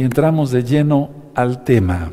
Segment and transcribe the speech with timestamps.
[0.00, 2.10] y entramos de lleno al tema.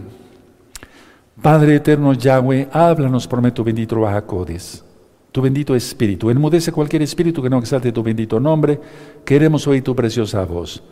[1.42, 4.84] Padre eterno Yahweh, háblanos tu bendito Bajacodes,
[5.32, 6.30] tu bendito espíritu.
[6.30, 8.78] Enmudece cualquier espíritu que no exalte tu bendito nombre.
[9.24, 10.84] Queremos oír tu preciosa voz.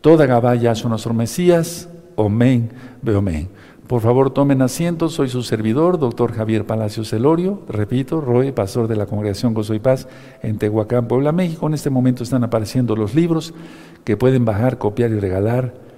[0.00, 1.88] Toda Gabaya son nuestro Mesías.
[2.16, 2.72] Amén,
[3.06, 3.48] amén.
[3.86, 5.08] Por favor, tomen asiento.
[5.08, 7.62] Soy su servidor, doctor Javier Palacio Celorio.
[7.68, 10.08] Repito, Roe, pastor de la Congregación Gozo y Paz
[10.42, 11.68] en Tehuacán, Puebla, México.
[11.68, 13.54] En este momento están apareciendo los libros
[14.02, 15.89] que pueden bajar, copiar y regalar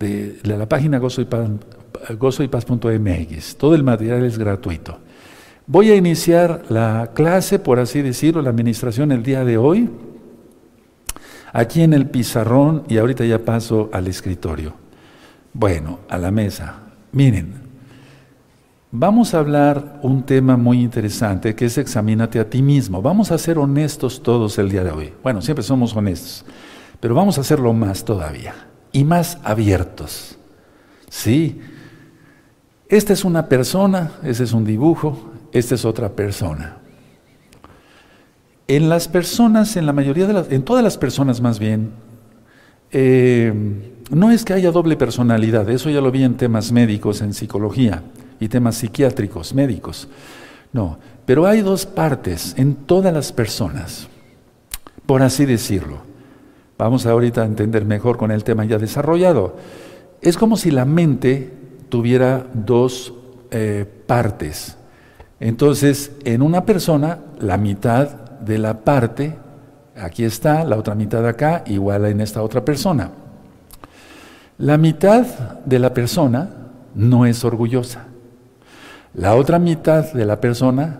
[0.00, 3.56] de, la página gozoypaz.mx.
[3.56, 4.98] Todo el material es gratuito.
[5.66, 9.88] Voy a iniciar la clase, por así decirlo, la administración el día de hoy,
[11.52, 14.74] aquí en el pizarrón y ahorita ya paso al escritorio.
[15.52, 16.80] Bueno, a la mesa.
[17.12, 17.54] Miren,
[18.90, 23.02] vamos a hablar un tema muy interesante que es examínate a ti mismo.
[23.02, 25.12] Vamos a ser honestos todos el día de hoy.
[25.22, 26.44] Bueno, siempre somos honestos,
[26.98, 30.36] pero vamos a hacerlo más todavía y más abiertos.
[31.08, 31.60] Sí,
[32.88, 36.78] esta es una persona, ese es un dibujo, esta es otra persona.
[38.66, 41.90] En las personas, en la mayoría de las, en todas las personas más bien,
[42.92, 43.52] eh,
[44.10, 48.02] no es que haya doble personalidad, eso ya lo vi en temas médicos, en psicología
[48.40, 50.08] y temas psiquiátricos, médicos.
[50.72, 54.08] No, pero hay dos partes en todas las personas,
[55.06, 56.09] por así decirlo.
[56.80, 59.54] Vamos ahorita a entender mejor con el tema ya desarrollado.
[60.22, 61.52] Es como si la mente
[61.90, 63.12] tuviera dos
[63.50, 64.78] eh, partes.
[65.40, 68.08] Entonces, en una persona, la mitad
[68.40, 69.36] de la parte,
[69.94, 73.10] aquí está, la otra mitad acá, igual en esta otra persona.
[74.56, 75.26] La mitad
[75.66, 76.48] de la persona
[76.94, 78.06] no es orgullosa.
[79.12, 80.98] La otra mitad de la persona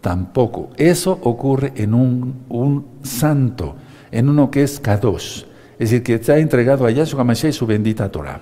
[0.00, 0.70] tampoco.
[0.76, 3.76] Eso ocurre en un, un santo,
[4.12, 5.44] en uno que es Kadosh,
[5.78, 8.40] es decir, que está entregado a Yahshua Mashiach y su bendita Torah.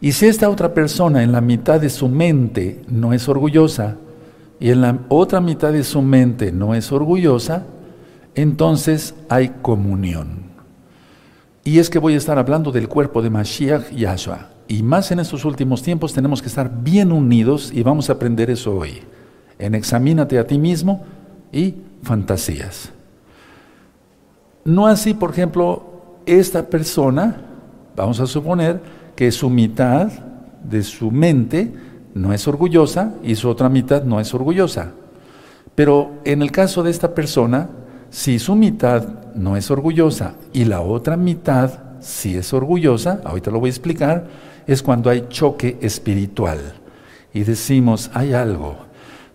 [0.00, 3.96] Y si esta otra persona en la mitad de su mente no es orgullosa
[4.58, 7.66] y en la otra mitad de su mente no es orgullosa,
[8.34, 10.46] entonces hay comunión.
[11.64, 14.50] Y es que voy a estar hablando del cuerpo de Mashiach Yahshua.
[14.68, 18.50] Y más en estos últimos tiempos tenemos que estar bien unidos y vamos a aprender
[18.50, 19.00] eso hoy.
[19.58, 21.04] En examínate a ti mismo
[21.52, 22.92] y fantasías.
[24.66, 27.36] No así, por ejemplo, esta persona,
[27.94, 28.80] vamos a suponer
[29.14, 30.08] que su mitad
[30.68, 31.72] de su mente
[32.14, 34.90] no es orgullosa y su otra mitad no es orgullosa.
[35.76, 37.68] Pero en el caso de esta persona,
[38.10, 43.60] si su mitad no es orgullosa y la otra mitad sí es orgullosa, ahorita lo
[43.60, 44.26] voy a explicar,
[44.66, 46.58] es cuando hay choque espiritual.
[47.32, 48.85] Y decimos, hay algo.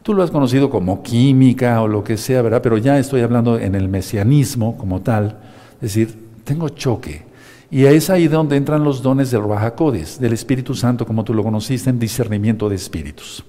[0.04, 2.62] Tú lo has conocido como química o lo que sea, ¿verdad?
[2.62, 5.38] Pero ya estoy hablando en el mesianismo como tal.
[5.76, 7.24] Es decir, tengo choque.
[7.70, 11.44] Y es ahí donde entran los dones del Rahakodes, del Espíritu Santo, como tú lo
[11.44, 13.46] conociste, en discernimiento de espíritus.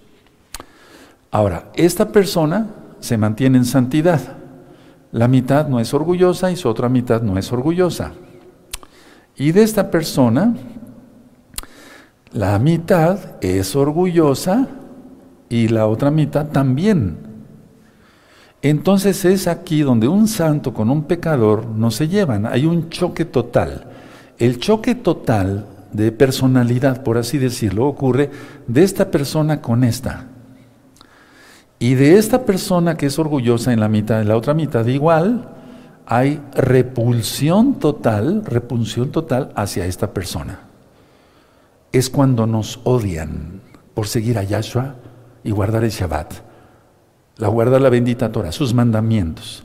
[1.30, 2.68] Ahora, esta persona
[3.00, 4.20] se mantiene en santidad.
[5.10, 8.12] La mitad no es orgullosa y su otra mitad no es orgullosa.
[9.36, 10.54] Y de esta persona,
[12.32, 14.68] la mitad es orgullosa
[15.52, 17.18] y la otra mitad también.
[18.62, 23.26] Entonces es aquí donde un santo con un pecador no se llevan, hay un choque
[23.26, 23.84] total.
[24.38, 28.30] El choque total de personalidad, por así decirlo, ocurre
[28.66, 30.24] de esta persona con esta.
[31.78, 35.50] Y de esta persona que es orgullosa en la mitad, en la otra mitad igual,
[36.06, 40.60] hay repulsión total, repulsión total hacia esta persona.
[41.92, 43.60] Es cuando nos odian
[43.92, 45.01] por seguir a Yahshua
[45.44, 46.34] y guardar el Shabbat,
[47.38, 49.64] la guardar la bendita Torah, sus mandamientos.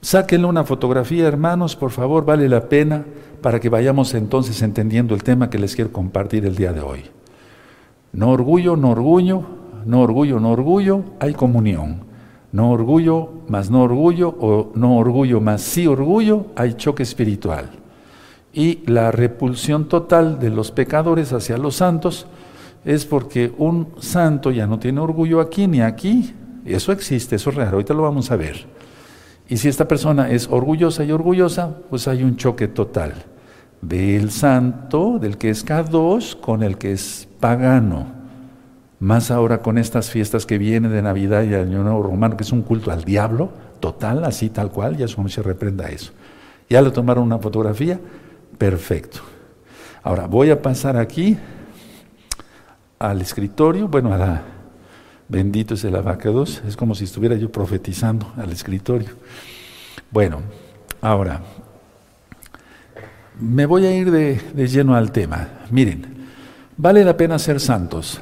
[0.00, 3.04] Sáquenle una fotografía, hermanos, por favor, vale la pena
[3.42, 7.04] para que vayamos entonces entendiendo el tema que les quiero compartir el día de hoy.
[8.12, 9.42] No orgullo, no orgullo,
[9.84, 12.08] no orgullo, no orgullo, hay comunión.
[12.50, 17.70] No orgullo más no orgullo o no orgullo más sí orgullo, hay choque espiritual.
[18.52, 22.26] Y la repulsión total de los pecadores hacia los santos
[22.88, 26.32] es porque un santo ya no tiene orgullo aquí ni aquí.
[26.64, 28.64] Eso existe, eso es real, ahorita lo vamos a ver.
[29.46, 33.12] Y si esta persona es orgullosa y orgullosa, pues hay un choque total
[33.82, 38.06] del santo, del que es Kadosh, con el que es pagano.
[39.00, 42.52] Más ahora con estas fiestas que vienen de Navidad y Año Nuevo Romano, que es
[42.52, 43.50] un culto al diablo,
[43.80, 46.12] total, así tal cual, ya como se reprenda eso.
[46.70, 48.00] Ya le tomaron una fotografía,
[48.56, 49.20] perfecto.
[50.02, 51.36] Ahora voy a pasar aquí
[52.98, 54.42] al escritorio, bueno, a la,
[55.28, 59.10] bendito es el abacados, es como si estuviera yo profetizando al escritorio.
[60.10, 60.40] Bueno,
[61.00, 61.42] ahora,
[63.40, 65.48] me voy a ir de, lleno al tema.
[65.70, 66.06] Miren,
[66.76, 68.20] vale la pena ser santos.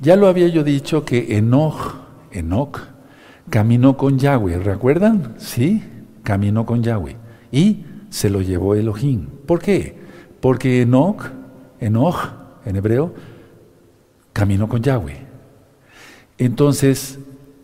[0.00, 1.96] Ya lo había yo dicho que Enoch,
[2.32, 2.80] Enoch,
[3.48, 5.34] caminó con Yahweh, ¿recuerdan?
[5.38, 5.84] Sí,
[6.22, 7.16] caminó con Yahweh.
[7.52, 9.26] Y se lo llevó Elohim.
[9.46, 9.96] ¿Por qué?
[10.40, 11.30] Porque Enoch,
[11.78, 12.32] Enoch
[12.64, 13.14] en hebreo,
[14.34, 15.22] caminó con Yahweh.
[16.36, 17.18] Entonces,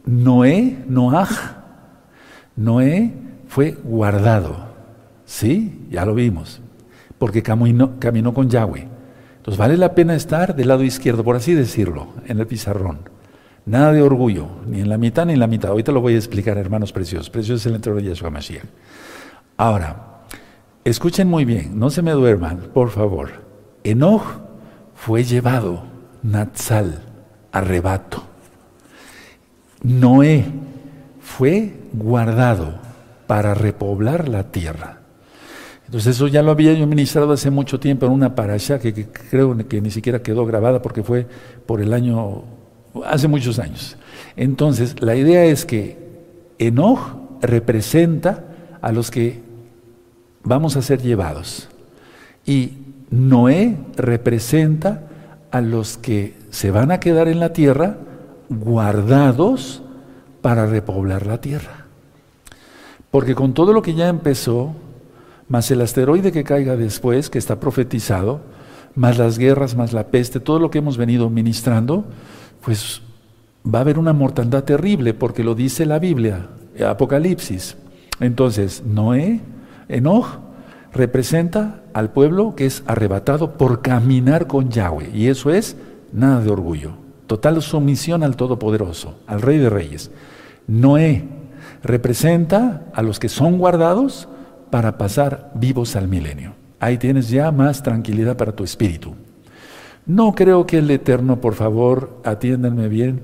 [0.06, 1.31] Noé, Noaj,
[2.56, 3.12] Noé
[3.49, 4.70] fue guardado.
[5.26, 6.62] Sí, ya lo vimos,
[7.19, 8.88] porque caminó, caminó con Yahweh.
[9.37, 13.00] Entonces vale la pena estar del lado izquierdo, por así decirlo, en el pizarrón.
[13.67, 15.70] Nada de orgullo, ni en la mitad ni en la mitad.
[15.70, 17.31] Ahorita lo voy a explicar, hermanos preciosos.
[17.31, 18.64] Precioso es el entero de Yeshua Mashiach.
[19.56, 20.22] Ahora,
[20.84, 23.31] escuchen muy bien, no se me duerman, por favor.
[23.84, 24.25] Enoch
[24.94, 25.84] fue llevado,
[26.22, 27.02] Natsal,
[27.52, 28.25] arrebato.
[29.82, 30.44] Noé
[31.20, 32.75] fue guardado
[33.26, 34.99] para repoblar la tierra.
[35.87, 39.56] Entonces eso ya lo había yo ministrado hace mucho tiempo en una parasha que, creo
[39.67, 41.26] que ni siquiera quedó grabada porque fue
[41.67, 42.44] por el año,
[43.06, 43.96] hace muchos años.
[44.37, 45.99] Entonces la idea es que
[46.58, 47.00] Enoch
[47.40, 48.44] representa
[48.81, 49.40] a los que
[50.44, 51.69] vamos a ser llevados
[52.46, 52.75] y
[53.11, 55.10] Noé representa
[55.50, 57.99] a los que se van a quedar en la tierra
[58.49, 59.82] guardados
[60.43, 61.87] para repoblar la tierra.
[63.11, 64.75] Porque con todo lo que ya empezó,
[65.49, 68.41] más el asteroide que caiga después, que está profetizado,
[68.94, 72.05] más las guerras, más la peste, todo lo que hemos venido ministrando,
[72.64, 73.03] pues
[73.67, 76.49] va a haber una mortandad terrible, porque lo dice la Biblia,
[76.87, 77.76] Apocalipsis.
[78.20, 79.41] Entonces, Noé,
[79.88, 80.38] Enoch,
[80.93, 85.77] representa al pueblo que es arrebatado por caminar con Yahweh, y eso es
[86.13, 86.93] nada de orgullo,
[87.27, 90.11] total sumisión al Todopoderoso, al Rey de Reyes.
[90.67, 91.25] Noé
[91.83, 94.29] representa a los que son guardados,
[94.71, 96.55] para pasar vivos al milenio.
[96.79, 99.15] Ahí tienes ya más tranquilidad para tu espíritu.
[100.07, 103.23] No creo que el Eterno, por favor, atiéndanme bien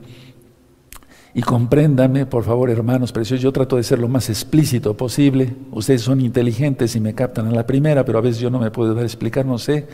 [1.37, 3.43] y compréndanme, por favor, hermanos preciosos.
[3.43, 5.55] Yo trato de ser lo más explícito posible.
[5.71, 8.71] Ustedes son inteligentes y me captan a la primera, pero a veces yo no me
[8.71, 9.87] puedo dar a explicar, no sé.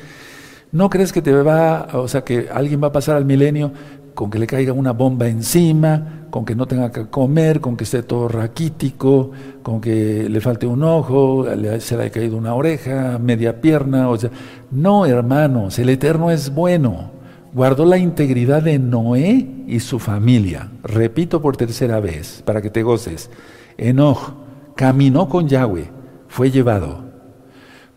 [0.70, 3.72] ¿No crees que te va, o sea, que alguien va a pasar al milenio
[4.14, 7.82] con que le caiga una bomba encima, con que no tenga que comer, con que
[7.82, 9.32] esté todo raquítico,
[9.64, 11.44] con que le falte un ojo,
[11.80, 14.30] se le haya caído una oreja, media pierna, o sea,
[14.70, 17.21] no, hermanos, el Eterno es bueno.
[17.52, 20.70] Guardó la integridad de Noé y su familia.
[20.82, 23.30] Repito por tercera vez, para que te goces.
[23.76, 24.34] Enoch
[24.74, 25.90] caminó con Yahweh,
[26.28, 27.04] fue llevado.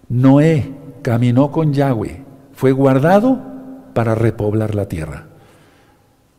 [0.09, 2.23] Noé caminó con Yahweh,
[2.53, 3.39] fue guardado
[3.93, 5.27] para repoblar la tierra.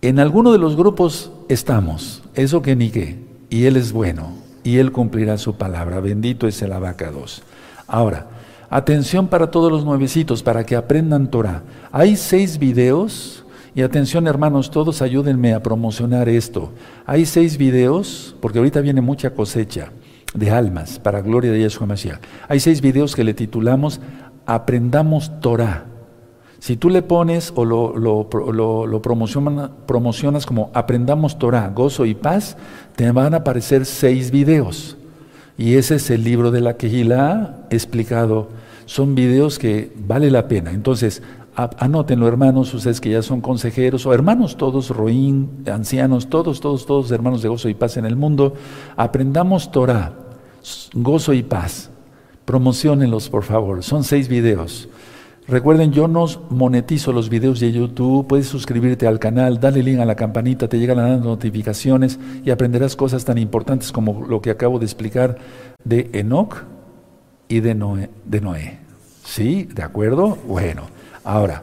[0.02, 3.18] En alguno de los grupos estamos, eso que ni qué,
[3.48, 6.00] y Él es bueno, y Él cumplirá su palabra.
[6.00, 7.42] Bendito es el abacados.
[7.86, 8.26] Ahora,
[8.70, 11.62] atención para todos los nuevecitos, para que aprendan Torah.
[11.92, 16.72] Hay seis videos, y atención hermanos, todos ayúdenme a promocionar esto.
[17.04, 19.92] Hay seis videos, porque ahorita viene mucha cosecha
[20.34, 22.20] de almas, para gloria de Yeshua Mashiach.
[22.48, 24.00] Hay seis videos que le titulamos
[24.46, 25.84] Aprendamos Torah.
[26.58, 32.56] Si tú le pones o lo, lo, promocionas como Aprendamos Torah, Gozo y Paz,
[32.96, 34.96] te van a aparecer seis videos.
[35.58, 38.48] Y ese es el libro de la Kehilá explicado.
[38.84, 40.70] Son videos que vale la pena.
[40.70, 41.22] Entonces,
[41.54, 47.10] anótenlo, hermanos, ustedes que ya son consejeros, o hermanos todos, roín, ancianos, todos, todos, todos,
[47.10, 48.54] hermanos de gozo y paz en el mundo.
[48.96, 50.12] Aprendamos Torah,
[50.92, 51.90] gozo y paz.
[52.44, 53.82] Promocionenlos, por favor.
[53.82, 54.88] Son seis videos.
[55.48, 60.04] Recuerden, yo no monetizo los videos de YouTube, puedes suscribirte al canal, dale link a
[60.04, 64.80] la campanita, te llegan las notificaciones y aprenderás cosas tan importantes como lo que acabo
[64.80, 65.38] de explicar
[65.84, 66.64] de Enoch
[67.46, 68.80] y de Noé.
[69.24, 69.68] ¿Sí?
[69.72, 70.36] ¿De acuerdo?
[70.48, 70.82] Bueno,
[71.22, 71.62] ahora,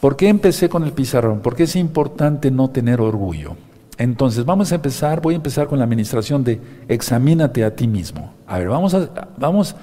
[0.00, 1.40] ¿por qué empecé con el pizarrón?
[1.40, 3.56] Porque es importante no tener orgullo.
[3.98, 8.34] Entonces, vamos a empezar, voy a empezar con la administración de examínate a ti mismo.
[8.46, 9.74] A ver, vamos a, vamos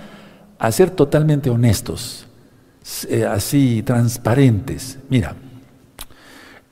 [0.59, 2.27] a ser totalmente honestos.
[3.07, 4.99] Eh, así transparentes.
[5.09, 5.35] Mira,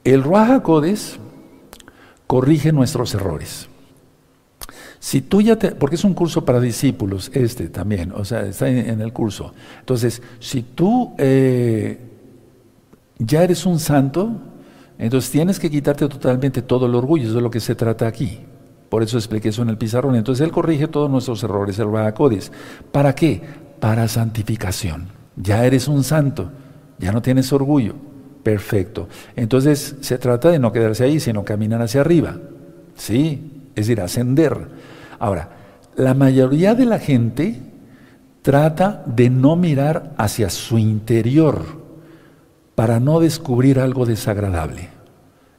[0.04, 1.20] el Ruaja Codes
[2.28, 3.70] corrige nuestros errores.
[5.00, 8.68] Si tú ya te, porque es un curso para discípulos, este también, o sea, está
[8.70, 9.54] en, el curso.
[9.80, 11.98] Entonces, si tú eh,
[13.18, 14.32] ya eres un santo,
[15.00, 18.40] entonces tienes que quitarte totalmente todo el orgullo, eso es lo que se trata aquí.
[18.90, 20.16] Por eso expliqué eso en el pizarrón.
[20.16, 22.52] Entonces Él corrige todos nuestros errores, el Codes.
[22.92, 23.42] ¿Para qué?
[23.80, 26.52] Para santificación ya eres un santo,
[27.00, 27.96] ya no tienes orgullo.
[28.44, 29.08] Perfecto.
[29.36, 32.38] Entonces se trata de no quedarse ahí, sino caminar hacia arriba.
[32.96, 33.70] ¿Sí?
[33.76, 34.68] Es decir, ascender.
[35.20, 35.50] Ahora,
[35.96, 37.60] la mayoría de la gente
[38.42, 41.82] trata de no mirar hacia su interior
[42.76, 44.90] para no descubrir algo desagradable.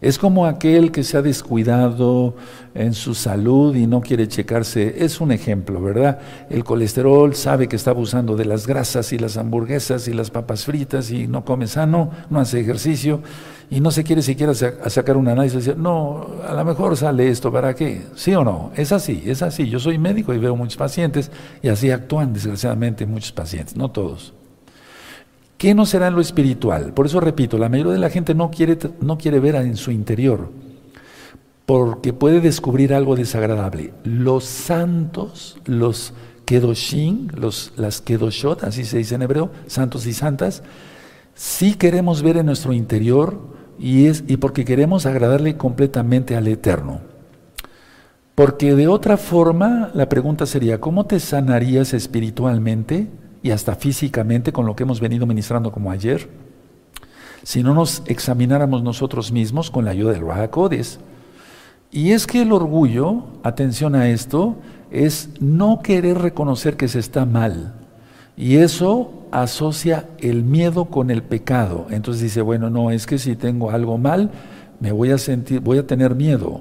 [0.02, 2.34] Es como aquel que se ha descuidado
[2.74, 5.04] en su salud y no quiere checarse.
[5.04, 6.18] Es un ejemplo, ¿verdad?
[6.50, 10.64] El colesterol sabe que está abusando de las grasas y las hamburguesas y las papas
[10.64, 13.22] fritas y no come sano, no hace ejercicio
[13.70, 17.52] y no se quiere siquiera sacar un análisis decir, no, a lo mejor sale esto,
[17.52, 18.02] ¿para qué?
[18.16, 18.72] ¿Sí o no?
[18.74, 19.70] Es así, es así.
[19.70, 21.30] Yo soy médico y veo muchos pacientes
[21.62, 24.34] y así actúan desgraciadamente muchos pacientes, no todos.
[25.62, 26.92] ¿Qué no será en lo espiritual?
[26.92, 29.92] Por eso repito, la mayoría de la gente no quiere, no quiere ver en su
[29.92, 30.50] interior,
[31.66, 33.94] porque puede descubrir algo desagradable.
[34.02, 36.14] Los santos, los
[36.46, 40.64] kedoshin, los, las kedoshot, así se dice en hebreo, santos y santas,
[41.36, 43.38] sí queremos ver en nuestro interior
[43.78, 47.02] y, es, y porque queremos agradarle completamente al Eterno.
[48.34, 53.06] Porque de otra forma, la pregunta sería, ¿cómo te sanarías espiritualmente?
[53.42, 56.28] Y hasta físicamente con lo que hemos venido ministrando como ayer,
[57.42, 61.00] si no nos examináramos nosotros mismos con la ayuda del Rahakodes.
[61.90, 64.56] Y es que el orgullo, atención a esto,
[64.90, 67.74] es no querer reconocer que se está mal.
[68.36, 71.86] Y eso asocia el miedo con el pecado.
[71.90, 74.30] Entonces dice, bueno, no, es que si tengo algo mal,
[74.80, 76.60] me voy a sentir, voy a tener miedo.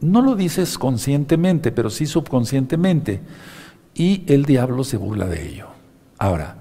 [0.00, 3.20] No lo dices conscientemente, pero sí subconscientemente.
[3.94, 5.73] Y el diablo se burla de ello.
[6.18, 6.56] Ahora,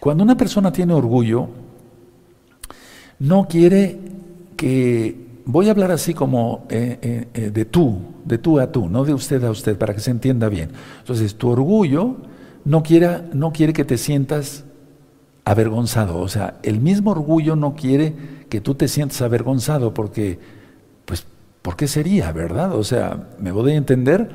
[0.00, 1.48] cuando una persona tiene orgullo,
[3.18, 3.98] no quiere
[4.56, 8.88] que, voy a hablar así como eh, eh, eh, de tú, de tú a tú,
[8.88, 10.70] no de usted a usted, para que se entienda bien.
[11.00, 12.16] Entonces, tu orgullo
[12.64, 14.64] no quiere, no quiere que te sientas
[15.44, 18.14] avergonzado, o sea, el mismo orgullo no quiere
[18.50, 20.38] que tú te sientas avergonzado, porque,
[21.06, 21.26] pues,
[21.62, 22.74] ¿por qué sería, verdad?
[22.74, 24.28] O sea, me voy a entender,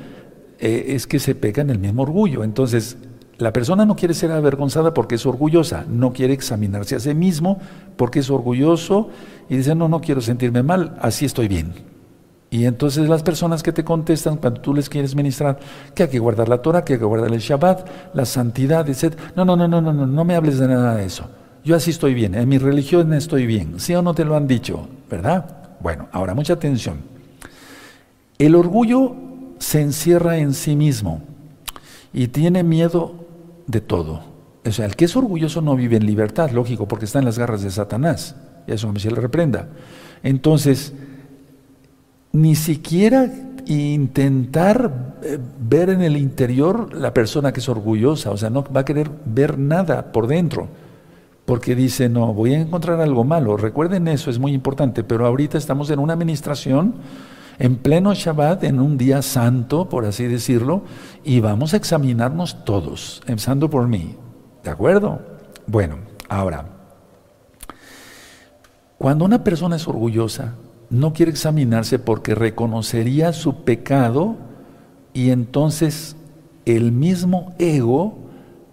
[0.58, 2.42] es que se pega en el mismo orgullo.
[2.42, 2.96] Entonces,
[3.38, 7.58] la persona no quiere ser avergonzada porque es orgullosa, no quiere examinarse a sí mismo
[7.96, 9.10] porque es orgulloso
[9.48, 11.72] y dice, no, no quiero sentirme mal, así estoy bien.
[12.50, 15.58] Y entonces las personas que te contestan cuando tú les quieres ministrar
[15.92, 19.18] que hay que guardar la Torah, que hay que guardar el Shabbat, la santidad, etc.
[19.34, 21.28] No, no, no, no, no, no, no me hables de nada de eso.
[21.64, 23.80] Yo así estoy bien, en mi religión estoy bien.
[23.80, 24.86] ¿Sí o no te lo han dicho?
[25.10, 25.78] ¿Verdad?
[25.80, 26.98] Bueno, ahora mucha atención.
[28.38, 29.16] El orgullo
[29.58, 31.22] se encierra en sí mismo
[32.12, 33.23] y tiene miedo
[33.66, 34.22] de todo.
[34.66, 37.38] O sea, el que es orgulloso no vive en libertad, lógico, porque está en las
[37.38, 38.34] garras de Satanás.
[38.66, 39.68] Y eso me se le reprenda.
[40.22, 40.94] Entonces,
[42.32, 43.30] ni siquiera
[43.66, 48.80] intentar eh, ver en el interior la persona que es orgullosa, o sea, no va
[48.80, 50.68] a querer ver nada por dentro,
[51.44, 53.56] porque dice, no, voy a encontrar algo malo.
[53.56, 56.94] Recuerden eso, es muy importante, pero ahorita estamos en una administración
[57.58, 60.82] en pleno Shabbat, en un día santo, por así decirlo,
[61.22, 64.16] y vamos a examinarnos todos, empezando por mí.
[64.62, 65.20] ¿De acuerdo?
[65.66, 66.66] Bueno, ahora,
[68.98, 70.54] cuando una persona es orgullosa,
[70.90, 74.36] no quiere examinarse porque reconocería su pecado
[75.12, 76.16] y entonces
[76.64, 78.18] el mismo ego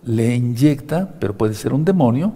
[0.03, 2.33] le inyecta, pero puede ser un demonio,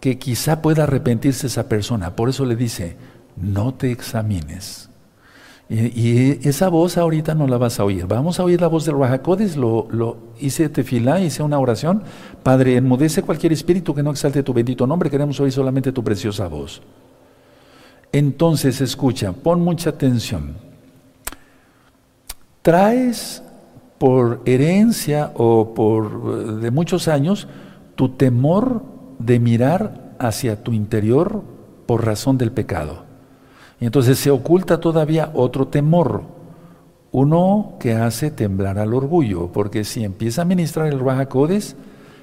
[0.00, 2.16] que quizá pueda arrepentirse esa persona.
[2.16, 2.96] Por eso le dice,
[3.36, 4.89] no te examines.
[5.70, 8.04] Y, esa voz ahorita no la vas a oír.
[8.08, 12.02] Vamos a oír la voz del Rahakodes, lo, lo hice tefilá, hice una oración.
[12.42, 16.48] Padre, enmudece cualquier espíritu que no exalte tu bendito nombre, queremos oír solamente tu preciosa
[16.48, 16.82] voz.
[18.10, 20.56] Entonces, escucha, pon mucha atención.
[22.62, 23.40] Traes
[23.98, 27.46] por herencia o por de muchos años
[27.94, 28.82] tu temor
[29.20, 31.44] de mirar hacia tu interior
[31.86, 33.09] por razón del pecado.
[33.80, 36.22] Y entonces se oculta todavía otro temor,
[37.12, 41.28] uno que hace temblar al orgullo, porque si empieza a ministrar el Raja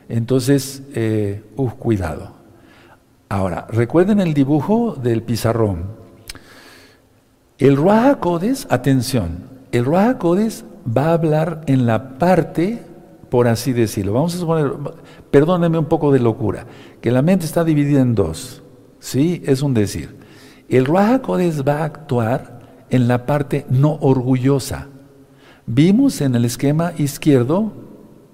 [0.07, 1.43] entonces, eh,
[1.79, 2.31] cuidado.
[3.27, 5.97] Ahora, recuerden el dibujo del pizarrón.
[7.57, 8.19] El Raja
[8.69, 10.17] atención, el Raja
[10.95, 12.83] va a hablar en la parte,
[13.29, 14.71] por así decirlo, vamos a suponer,
[15.31, 16.65] perdónenme un poco de locura,
[17.01, 18.61] que la mente está dividida en dos,
[18.99, 19.41] ¿sí?
[19.45, 20.16] Es un decir.
[20.69, 22.59] El Raja va a actuar
[22.89, 24.87] en la parte no orgullosa.
[25.65, 27.71] Vimos en el esquema izquierdo,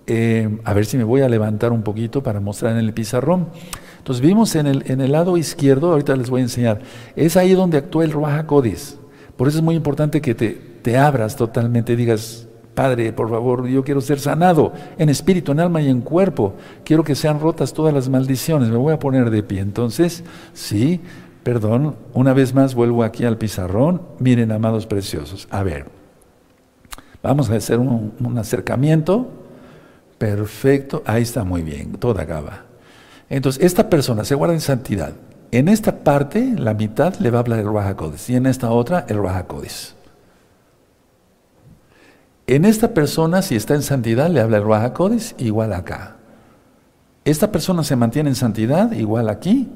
[0.07, 3.49] eh, a ver si me voy a levantar un poquito para mostrar en el pizarrón.
[3.97, 6.81] Entonces vimos en el, en el lado izquierdo, ahorita les voy a enseñar,
[7.15, 10.49] es ahí donde actúa el Raja Por eso es muy importante que te,
[10.81, 15.81] te abras totalmente, digas, Padre, por favor, yo quiero ser sanado en espíritu, en alma
[15.81, 16.55] y en cuerpo.
[16.83, 18.69] Quiero que sean rotas todas las maldiciones.
[18.69, 19.59] Me voy a poner de pie.
[19.59, 20.23] Entonces,
[20.53, 20.99] sí,
[21.43, 24.01] Perdón, una vez más vuelvo aquí al pizarrón.
[24.19, 25.47] Miren, amados preciosos.
[25.51, 25.85] A ver,
[27.21, 29.29] vamos a hacer un, acercamiento.
[30.17, 32.63] Perfecto, ahí está muy bien, toda gaba.
[33.29, 35.13] Entonces, esta persona se guarda en santidad.
[35.51, 39.05] En esta parte, la mitad le va a hablar el Rahakodes y en esta otra
[39.09, 39.95] el Rahakodes.
[42.47, 46.15] En esta persona, si está en santidad, le habla el Rahakodes igual acá.
[47.25, 49.69] Esta persona se mantiene en santidad igual aquí,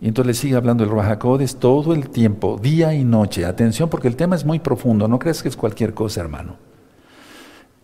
[0.00, 3.44] y entonces le sigue hablando el Rahakodes todo el tiempo, día y noche.
[3.44, 6.56] Atención, porque el tema es muy profundo, no creas que es cualquier cosa, hermano.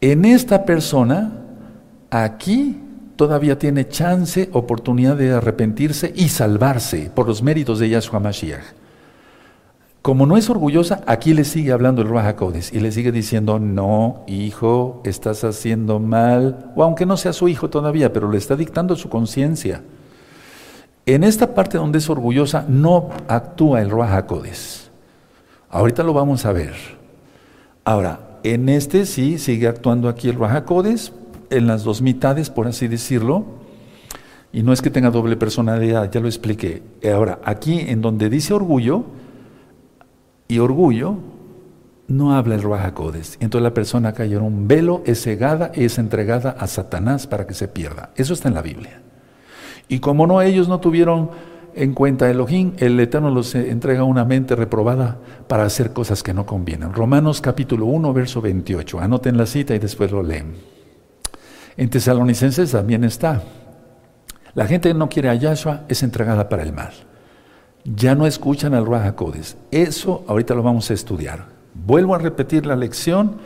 [0.00, 1.32] En esta persona,
[2.10, 2.80] aquí
[3.16, 8.64] todavía tiene chance, oportunidad de arrepentirse y salvarse por los méritos de Yahshua Mashiach.
[10.02, 12.34] Como no es orgullosa, aquí le sigue hablando el Raja
[12.72, 17.68] y le sigue diciendo, no, hijo, estás haciendo mal, o aunque no sea su hijo
[17.68, 19.82] todavía, pero le está dictando su conciencia.
[21.06, 24.26] En esta parte donde es orgullosa, no actúa el Raja
[25.70, 26.74] Ahorita lo vamos a ver.
[27.84, 30.64] Ahora, en este sí sigue actuando aquí el Raja
[31.50, 33.44] en las dos mitades, por así decirlo,
[34.52, 36.82] y no es que tenga doble personalidad, ya lo expliqué.
[37.12, 39.04] Ahora, aquí en donde dice orgullo,
[40.48, 41.16] y orgullo,
[42.08, 42.92] no habla el Ruach
[43.38, 47.54] Entonces la persona cayó en un velo, es cegada, es entregada a Satanás para que
[47.54, 48.10] se pierda.
[48.16, 49.00] Eso está en la Biblia.
[49.90, 51.30] Y como no ellos no tuvieron
[51.74, 55.18] en cuenta Elohim, el Eterno los entrega una mente reprobada
[55.48, 56.94] para hacer cosas que no convienen.
[56.94, 59.00] Romanos capítulo 1, verso 28.
[59.00, 60.54] Anoten la cita y después lo leen.
[61.76, 63.42] En Tesalonicenses también está.
[64.54, 66.92] La gente que no quiere a Yahshua es entregada para el mal
[67.84, 69.14] ya no escuchan al Raja
[69.70, 71.46] Eso ahorita lo vamos a estudiar.
[71.74, 73.36] Vuelvo a repetir la lección.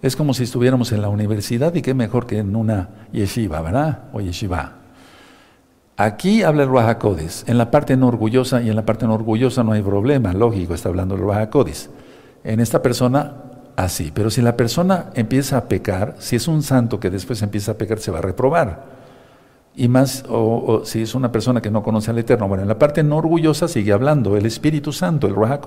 [0.00, 4.04] Es como si estuviéramos en la universidad y qué mejor que en una yeshiva, ¿verdad?
[4.12, 4.81] O yeshiva.
[6.04, 6.98] Aquí habla el Raja
[7.46, 10.32] En la parte no orgullosa y en la parte orgullosa no hay problema.
[10.32, 11.48] Lógico, está hablando el Raja
[12.42, 13.34] En esta persona,
[13.76, 14.10] así.
[14.12, 17.74] Pero si la persona empieza a pecar, si es un santo que después empieza a
[17.74, 19.02] pecar, se va a reprobar
[19.76, 22.48] y más, o, si es una persona que no conoce al Eterno.
[22.48, 25.60] Bueno, en la parte no orgullosa sigue hablando el Espíritu Santo, el Ruach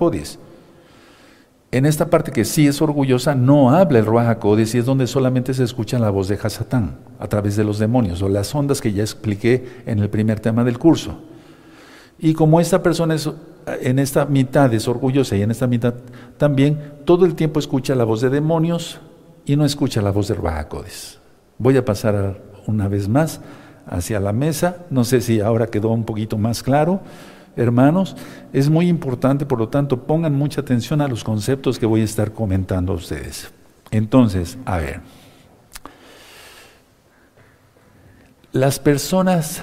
[1.76, 5.52] En esta parte que sí es orgullosa, no habla el Ruach y es donde solamente
[5.52, 8.94] se escucha la voz de Hasatán a través de los demonios o las ondas que
[8.94, 11.18] ya expliqué en el primer tema del curso.
[12.18, 13.28] Y como esta persona es,
[13.82, 15.92] en esta mitad es orgullosa y en esta mitad
[16.38, 18.98] también, todo el tiempo escucha la voz de demonios
[19.44, 20.72] y no escucha la voz del Ruach
[21.58, 23.42] Voy a pasar una vez más
[23.86, 24.78] hacia la mesa.
[24.88, 27.02] No sé si ahora quedó un poquito más claro.
[27.56, 28.16] Hermanos,
[28.52, 32.04] es muy importante, por lo tanto, pongan mucha atención a los conceptos que voy a
[32.04, 33.50] estar comentando a ustedes.
[33.90, 35.00] Entonces, a ver,
[38.52, 39.62] las personas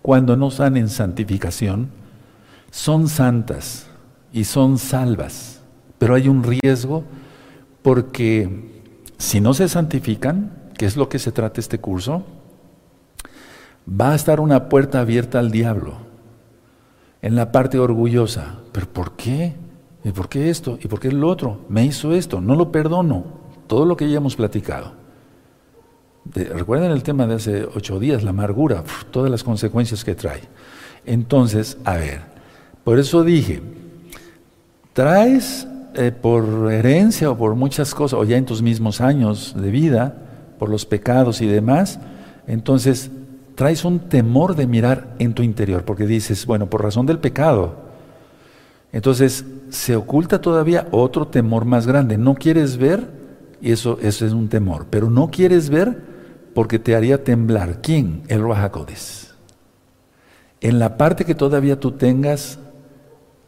[0.00, 1.90] cuando no están en santificación
[2.70, 3.86] son santas
[4.32, 5.60] y son salvas,
[5.98, 7.04] pero hay un riesgo
[7.82, 8.82] porque
[9.18, 12.24] si no se santifican, que es lo que se trata este curso,
[13.88, 16.05] va a estar una puerta abierta al diablo
[17.22, 18.56] en la parte orgullosa.
[18.72, 19.54] ¿Pero por qué?
[20.04, 20.78] ¿Y por qué esto?
[20.82, 21.60] ¿Y por qué lo otro?
[21.68, 23.24] Me hizo esto, no lo perdono.
[23.66, 24.92] Todo lo que ya hemos platicado.
[26.32, 30.42] recuerden el tema de hace ocho días, la amargura, todas las consecuencias que trae.
[31.04, 32.20] Entonces, a ver,
[32.84, 33.62] por eso dije,
[34.92, 39.70] traes eh, por herencia o por muchas cosas, o ya en tus mismos años de
[39.70, 40.16] vida,
[40.58, 41.98] por los pecados y demás,
[42.46, 43.10] entonces
[43.56, 47.74] traes un temor de mirar en tu interior, porque dices, bueno, por razón del pecado.
[48.92, 52.18] Entonces se oculta todavía otro temor más grande.
[52.18, 53.10] No quieres ver,
[53.60, 56.02] y eso, eso es un temor, pero no quieres ver
[56.54, 57.80] porque te haría temblar.
[57.82, 58.22] ¿Quién?
[58.28, 59.34] El Ruajacodes.
[60.60, 62.58] En la parte que todavía tú tengas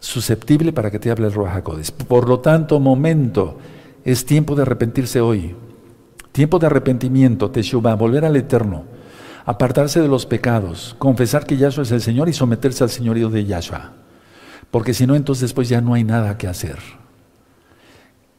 [0.01, 1.90] susceptible para que te hable el Ruajacodes.
[1.90, 3.59] Por lo tanto, momento,
[4.05, 5.55] es tiempo de arrepentirse hoy.
[6.33, 8.98] Tiempo de arrepentimiento, Teshuvah, volver al Eterno
[9.49, 13.47] apartarse de los pecados, confesar que Yahshua es el Señor y someterse al señorío de
[13.47, 13.93] Yahshua.
[14.71, 16.77] Porque si no, entonces después ya no hay nada que hacer.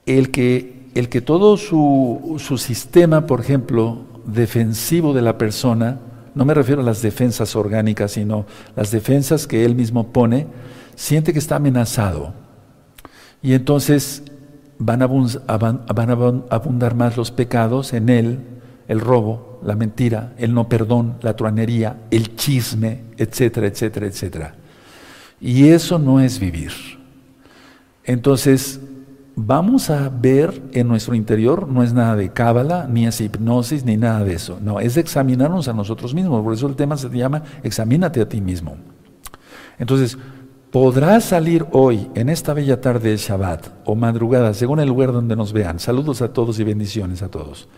[0.05, 5.97] El que, el que todo su, su sistema, por ejemplo, defensivo de la persona,
[6.35, 8.45] no me refiero a las defensas orgánicas, sino
[8.75, 10.45] las defensas que él mismo pone,
[10.93, 12.35] siente que está amenazado.
[13.41, 14.21] Y entonces
[14.77, 18.58] van a, van a abundar más los pecados en él,
[18.89, 24.55] el robo, la mentira, el no perdón, la truanería, el chisme, etcétera, etcétera, etcétera.
[25.39, 26.71] Y eso no es vivir.
[28.03, 28.81] Entonces,
[29.35, 33.95] vamos a ver en nuestro interior, no es nada de cábala, ni es hipnosis, ni
[33.95, 34.59] nada de eso.
[34.59, 36.43] No, es examinarnos a nosotros mismos.
[36.43, 38.75] Por eso el tema se llama examínate a ti mismo.
[39.77, 40.17] Entonces,
[40.71, 45.35] podrás salir hoy, en esta bella tarde de Shabbat o madrugada, según el lugar donde
[45.35, 45.77] nos vean.
[45.79, 47.69] Saludos a todos y bendiciones a todos.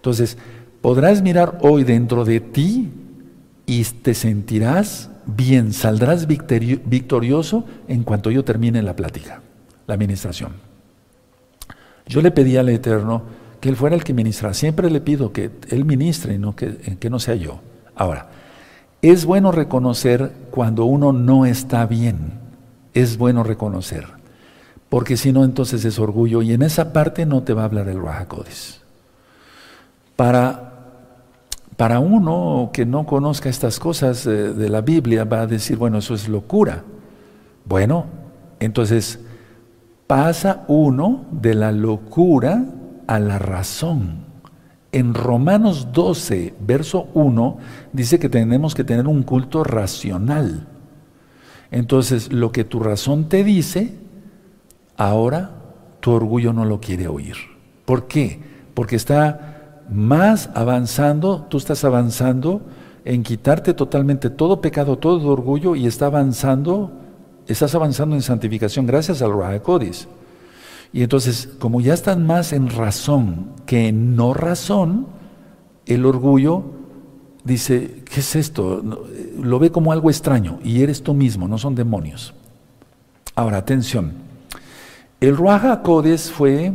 [0.00, 0.38] Entonces,
[0.80, 2.90] podrás mirar hoy dentro de ti
[3.66, 9.42] y te sentirás bien, saldrás victorioso en cuanto yo termine la plática,
[9.86, 10.52] la administración.
[12.06, 13.22] Yo le pedí al Eterno
[13.60, 14.54] que Él fuera el que ministra.
[14.54, 17.60] Siempre le pido que Él ministre y no que, que no sea yo.
[17.94, 18.28] Ahora,
[19.02, 22.40] es bueno reconocer cuando uno no está bien.
[22.94, 24.06] Es bueno reconocer.
[24.88, 26.42] Porque si no, entonces es orgullo.
[26.42, 28.80] Y en esa parte no te va a hablar el Rahakodis.
[30.16, 30.69] Para,
[31.80, 35.96] para uno que no conozca estas cosas de, de la Biblia, va a decir, bueno,
[35.96, 36.84] eso es locura.
[37.64, 38.04] Bueno,
[38.58, 39.18] entonces
[40.06, 42.66] pasa uno de la locura
[43.06, 44.26] a la razón.
[44.92, 47.56] En Romanos 12, verso 1,
[47.94, 50.68] dice que tenemos que tener un culto racional.
[51.70, 53.94] Entonces, lo que tu razón te dice,
[54.98, 55.52] ahora
[56.00, 57.36] tu orgullo no lo quiere oír.
[57.86, 58.38] ¿Por qué?
[58.74, 59.59] Porque está
[59.90, 62.62] más avanzando, tú estás avanzando
[63.04, 66.92] en quitarte totalmente todo pecado, todo orgullo y está avanzando,
[67.46, 69.60] estás avanzando en santificación gracias al Raha
[70.92, 75.06] y entonces, como ya están más en razón que en no razón,
[75.86, 76.64] el orgullo
[77.44, 78.82] dice, ¿qué es esto?
[79.40, 82.34] Lo ve como algo extraño y eres tú mismo, no son demonios.
[83.36, 84.12] Ahora, atención.
[85.20, 86.72] El Ruaja Codes fue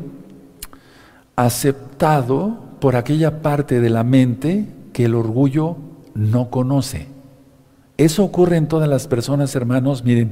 [1.36, 5.77] aceptado por aquella parte de la mente que el orgullo
[6.13, 7.07] no conoce.
[7.97, 10.03] Eso ocurre en todas las personas, hermanos.
[10.03, 10.31] Miren,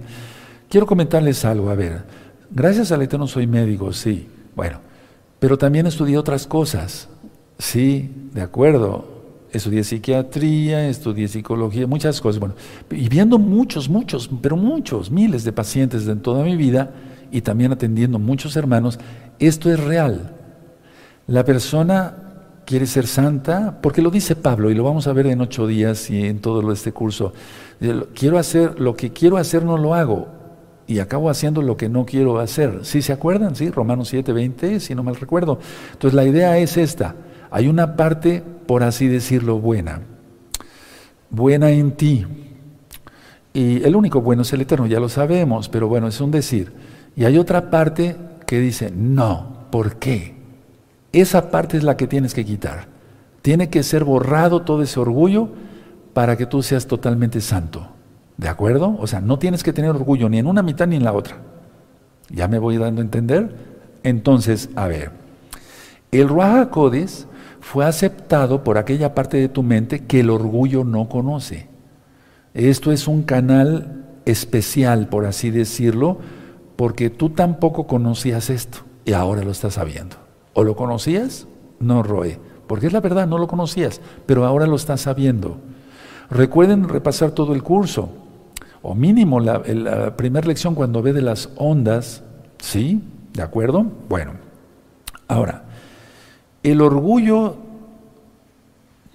[0.70, 2.04] quiero comentarles algo, a ver.
[2.52, 4.28] Gracias al Eterno soy médico, sí.
[4.56, 4.80] Bueno,
[5.40, 7.08] pero también estudié otras cosas.
[7.58, 9.12] Sí, de acuerdo.
[9.52, 12.40] Estudié psiquiatría, estudié psicología, muchas cosas.
[12.40, 12.56] Bueno,
[12.90, 16.92] y viendo muchos, muchos, pero muchos, miles de pacientes en toda mi vida
[17.32, 19.00] y también atendiendo muchos hermanos,
[19.40, 20.36] esto es real.
[21.28, 22.23] La persona
[22.66, 26.10] quiere ser santa, porque lo dice Pablo, y lo vamos a ver en ocho días
[26.10, 27.34] y en todo este curso.
[28.14, 30.28] Quiero hacer, lo que quiero hacer no lo hago,
[30.88, 32.80] y acabo haciendo lo que no quiero hacer.
[32.84, 33.56] ¿Sí se acuerdan?
[33.56, 35.60] Sí, Romanos 7, 20, si no mal recuerdo.
[35.94, 37.16] Entonces la idea es esta.
[37.52, 40.02] Hay una parte, por así decirlo, buena.
[41.30, 42.26] Buena en ti.
[43.54, 46.74] Y el único bueno es el eterno, ya lo sabemos, pero bueno, es un decir.
[47.16, 50.43] Y hay otra parte que dice, no, ¿por qué?
[51.14, 52.88] Esa parte es la que tienes que quitar.
[53.44, 55.50] Tiene que ser borrado todo ese orgullo
[56.14, 57.88] para que tú seas totalmente santo.
[58.38, 58.98] ¿De acuerdo?
[59.00, 61.38] O sea, no tienes que tener orgullo ni en una mitad ni en la otra.
[62.30, 63.56] ¿Ya me voy dando a entender?
[64.02, 65.12] Entonces, a ver,
[66.12, 66.70] el Ruaja
[67.60, 71.68] fue aceptado por aquella parte de tu mente que el orgullo no conoce.
[72.54, 76.18] Esto es un canal especial, por así decirlo,
[76.76, 80.23] porque tú tampoco conocías esto y ahora lo estás sabiendo.
[80.54, 81.48] ¿O lo conocías?
[81.80, 85.58] No, Roe, porque es la verdad, no lo conocías, pero ahora lo estás sabiendo.
[86.30, 88.10] Recuerden repasar todo el curso
[88.82, 89.62] o mínimo la,
[90.16, 92.24] primera lección cuando ve de las ondas,
[92.60, 93.02] ¿sí?
[93.34, 93.86] ¿De acuerdo?
[94.10, 94.34] Bueno,
[95.28, 95.64] ahora,
[96.62, 97.56] el orgullo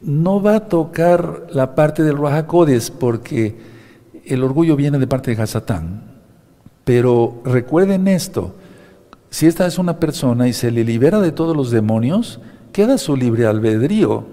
[0.02, 3.56] no va a tocar la parte del Rahakodes porque
[4.24, 6.02] el orgullo viene de parte de Hasatán.
[6.84, 8.54] Pero recuerden esto,
[9.30, 12.40] si esta es una persona y se le libera de todos los demonios,
[12.72, 14.26] queda su libre albedrío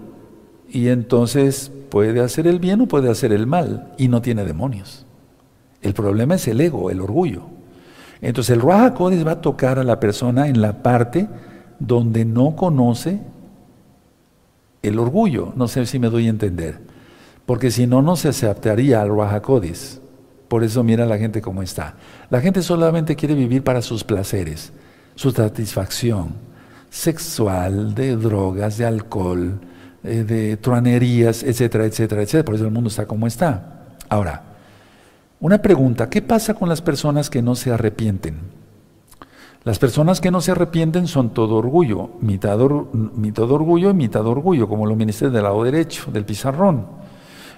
[0.70, 5.06] y entonces puede hacer el bien o puede hacer el mal y no tiene demonios.
[5.82, 7.44] El problema es el ego, el orgullo.
[8.22, 11.28] Entonces el Raja va a tocar a la persona en la parte
[11.80, 13.20] donde no conoce
[14.82, 15.54] el orgullo.
[15.56, 16.80] No sé si me doy a entender.
[17.46, 19.42] Porque si no, no se aceptaría al Raja
[20.48, 21.96] Por eso mira la gente cómo está.
[22.30, 24.74] La gente solamente quiere vivir para sus placeres,
[25.16, 26.34] su satisfacción
[26.90, 29.60] sexual, de drogas, de alcohol,
[30.04, 32.46] eh, de truanerías, etcétera, etcétera, etcétera.
[32.46, 33.86] Por eso el mundo está como está.
[34.08, 34.44] Ahora,
[35.40, 38.36] una pregunta, ¿qué pasa con las personas que no se arrepienten?
[39.66, 42.58] Las personas que no se arrepienten son todo orgullo, mitad,
[43.16, 46.86] mitad orgullo y mitad orgullo, como lo ministré del lado derecho, del pizarrón.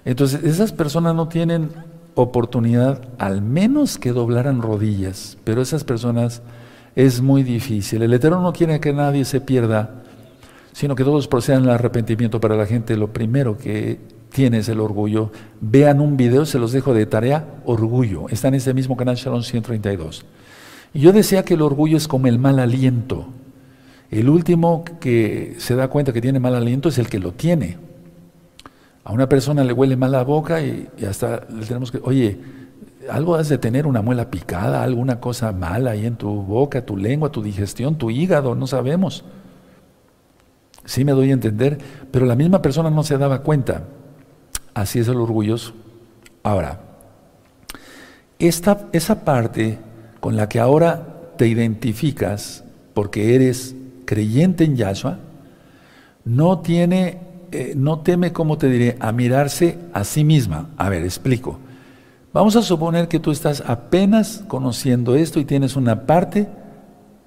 [0.06, 1.70] Entonces, esas personas no tienen
[2.16, 6.42] oportunidad, al menos que doblaran rodillas, pero esas personas
[6.98, 8.02] es muy difícil.
[8.02, 10.02] El Eterno no quiere que nadie se pierda,
[10.74, 12.98] sino que todos procedan al arrepentimiento para la gente.
[12.98, 14.00] Lo primero que
[14.32, 15.32] tienes el orgullo,
[15.62, 18.28] vean un video, se los dejo de tarea, orgullo.
[18.30, 20.26] Está en ese mismo canal Shalom 132.
[20.96, 23.28] Y yo decía que el orgullo es como el mal aliento.
[24.10, 27.78] El último que se da cuenta que tiene mal aliento es el que lo tiene.
[29.04, 32.40] A una persona le huele mal la boca y, hasta le tenemos que, oye,
[33.10, 36.98] algo has de tener una muela picada, alguna cosa mala ahí en tu boca, tu
[36.98, 39.24] lengua, tu digestión, tu hígado, no sabemos.
[40.86, 41.78] Sí me doy a entender,
[42.12, 43.84] pero la misma persona no se daba cuenta.
[44.74, 45.74] Así es el orgulloso.
[46.44, 46.80] Ahora,
[48.40, 49.80] esta, esa parte
[50.20, 55.20] con la que ahora te identificas porque eres creyente en Yahshua,
[56.24, 57.20] no tiene,
[57.52, 60.70] eh, no teme, como te diré, a mirarse a sí misma.
[60.78, 61.60] A ver, explico.
[62.38, 66.48] Vamos a suponer que tú estás apenas conociendo esto y tienes una parte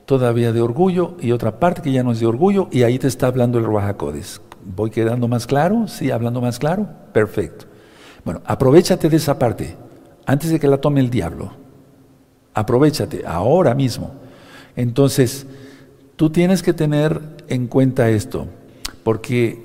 [0.07, 3.09] todavía de orgullo y otra parte que ya no es de orgullo y ahí te
[3.09, 4.41] está hablando el Ruajacodes.
[4.65, 5.89] ¿Voy quedando más claro?
[5.89, 6.13] ¿Sí?
[6.13, 6.87] ¿Hablando más claro?
[7.13, 7.65] Perfecto.
[8.25, 9.77] Bueno, aprovechate de esa parte
[10.27, 11.51] antes de que la tome el diablo.
[12.55, 14.13] Aprovechate ahora mismo.
[14.77, 15.45] Entonces,
[16.15, 18.47] tú tienes que tener en cuenta esto,
[19.03, 19.61] porque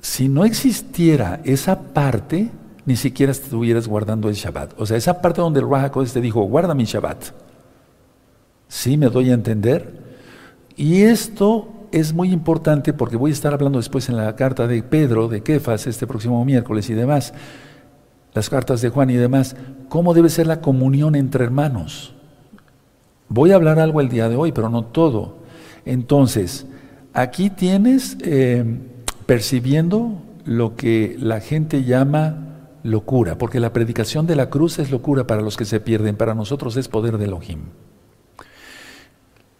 [0.00, 2.48] si no existiera esa parte,
[2.86, 4.78] ni siquiera estuvieras guardando el Shabbat.
[4.78, 7.24] O sea, esa parte donde el Rahakodes te dijo, guarda mi Shabbat.
[8.68, 10.02] ¿Sí me doy a entender?
[10.76, 14.82] Y esto es muy importante porque voy a estar hablando después en la carta de
[14.82, 17.32] Pedro, de Kefas, este próximo miércoles y demás,
[18.34, 19.54] las cartas de Juan y demás,
[19.88, 22.14] cómo debe ser la comunión entre hermanos.
[23.28, 25.38] Voy a hablar algo el día de hoy, pero no todo.
[25.84, 26.66] Entonces,
[27.12, 28.64] aquí tienes eh,
[29.26, 32.53] percibiendo lo que la gente llama
[32.84, 36.34] locura, porque la predicación de la cruz es locura para los que se pierden, para
[36.34, 37.62] nosotros es poder de Elohim.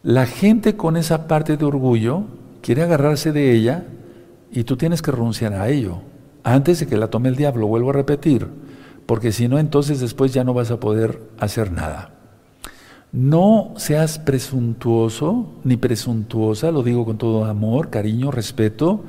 [0.04, 2.24] La gente con esa parte de orgullo
[2.60, 3.84] quiere agarrarse de ella
[4.52, 6.02] y tú tienes que renunciar a ello
[6.44, 8.46] antes de que la tome el diablo, vuelvo a repetir,
[9.06, 12.10] porque si no, entonces después ya no vas a poder hacer nada.
[13.10, 19.04] No seas presuntuoso ni presuntuosa, lo digo con todo amor, cariño, respeto.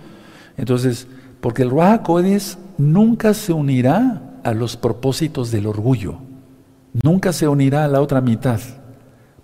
[0.57, 1.07] Entonces,
[1.45, 2.01] porque el Ruach
[2.79, 6.15] nunca se unirá a los propósitos del orgullo,
[7.03, 8.59] nunca se unirá a la otra mitad.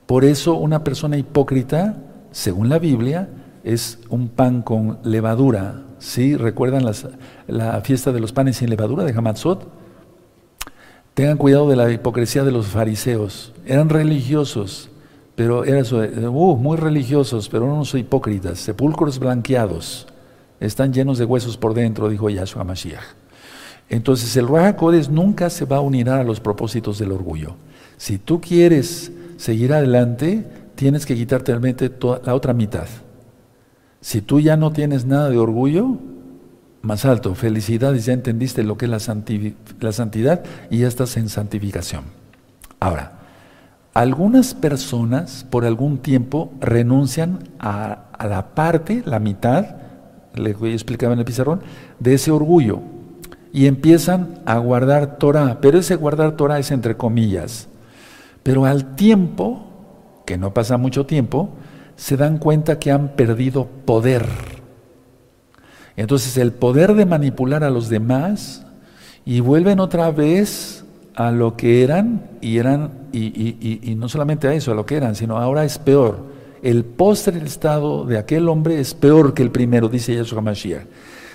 [0.08, 1.98] Por eso una persona hipócrita,
[2.32, 3.30] según la Biblia,
[3.64, 5.84] es un pan con levadura.
[6.00, 6.36] ¿Sí?
[6.36, 6.92] ¿Recuerdan
[7.46, 9.68] la fiesta de los panes sin levadura de Hamatzot?
[11.14, 13.54] Tengan cuidado de la hipocresía de los fariseos.
[13.64, 14.90] Eran religiosos,
[15.36, 20.08] pero eran uh, muy religiosos, pero no son hipócritas, sepulcros blanqueados.
[20.62, 23.04] Están llenos de huesos por dentro, dijo Yahshua Mashiach.
[23.89, 27.56] Entonces el Ruach nunca se va a unir a los propósitos del orgullo.
[27.97, 30.45] Si tú quieres seguir adelante,
[30.76, 32.88] tienes que quitarte la otra mitad.
[34.00, 35.97] Si tú ya no tienes nada de orgullo,
[36.82, 37.36] más alto.
[37.36, 39.00] Felicidades, ya entendiste lo que es la,
[39.91, 42.06] santidad y ya estás en santificación.
[42.80, 43.19] Ahora,
[43.93, 49.81] algunas personas por algún tiempo renuncian a, la parte, la mitad,
[50.36, 51.62] le voy a explicar en el pizarrón,
[52.00, 52.80] de ese orgullo
[53.54, 57.67] y empiezan a guardar Torah, pero ese guardar Torah es entre comillas.
[58.44, 59.67] Pero al tiempo,
[60.26, 61.50] que no pasa mucho tiempo,
[61.96, 64.26] se dan cuenta que han perdido poder
[65.96, 68.65] entonces el poder de manipular a los demás
[69.26, 74.72] y vuelven otra vez a lo que eran y eran, y, no solamente a eso,
[74.72, 76.31] a lo que eran, sino ahora es peor.
[76.62, 80.86] El postre del estado de aquel hombre es peor que el primero, dice Yeshua Mashiach.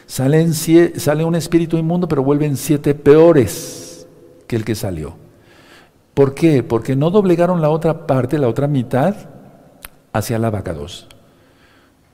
[0.07, 4.07] Sale un espíritu inmundo, pero vuelven siete peores
[4.47, 5.17] que el que salió.
[6.15, 6.63] ¿Por qué?
[6.63, 9.15] Porque no doblegaron la otra parte, la otra mitad,
[10.13, 11.09] hacia la vaca 2.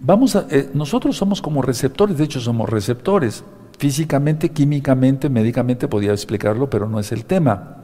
[0.00, 3.44] Vamos a, eh, nosotros somos como receptores, de hecho somos receptores.
[3.78, 7.76] Físicamente, químicamente, médicamente podía explicarlo, pero no es el tema.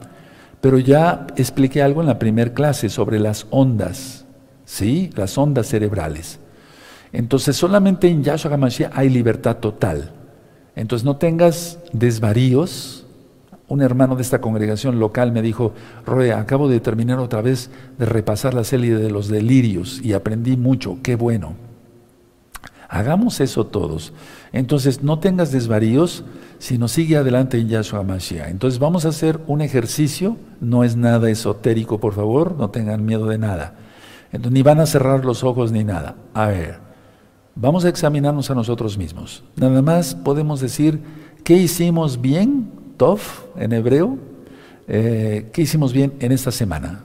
[0.59, 4.25] Pero ya expliqué algo en la primera clase sobre las ondas,
[4.69, 5.09] ¿sí?
[5.15, 6.39] Las ondas cerebrales.
[7.11, 10.11] Entonces, solamente en Yahshua HaMashiach hay libertad total.
[10.75, 13.07] Entonces, no tengas desvaríos.
[13.67, 15.73] Un hermano de esta congregación local me dijo,
[16.05, 20.55] Roe, acabo de terminar otra vez de repasar la serie de los delirios y aprendí
[20.55, 21.55] mucho, qué bueno.
[22.89, 24.13] Hagamos eso todos.
[24.53, 26.23] Entonces, no tengas desvaríos,
[26.59, 28.49] sino sigue adelante en Yahshua Mashiach.
[28.49, 33.25] Entonces, vamos a hacer un ejercicio, no es nada esotérico, por favor, no tengan miedo
[33.25, 33.88] de nada.
[34.31, 36.15] Entonces, ni van a cerrar los ojos ni nada.
[36.33, 36.79] A ver,
[37.55, 39.43] vamos a examinarnos a nosotros mismos.
[39.55, 41.01] Nada más podemos decir,
[41.43, 42.71] ¿qué hicimos bien?
[42.97, 43.21] Tov,
[43.55, 44.17] en hebreo.
[44.87, 47.03] Eh, ¿Qué hicimos bien en esta semana?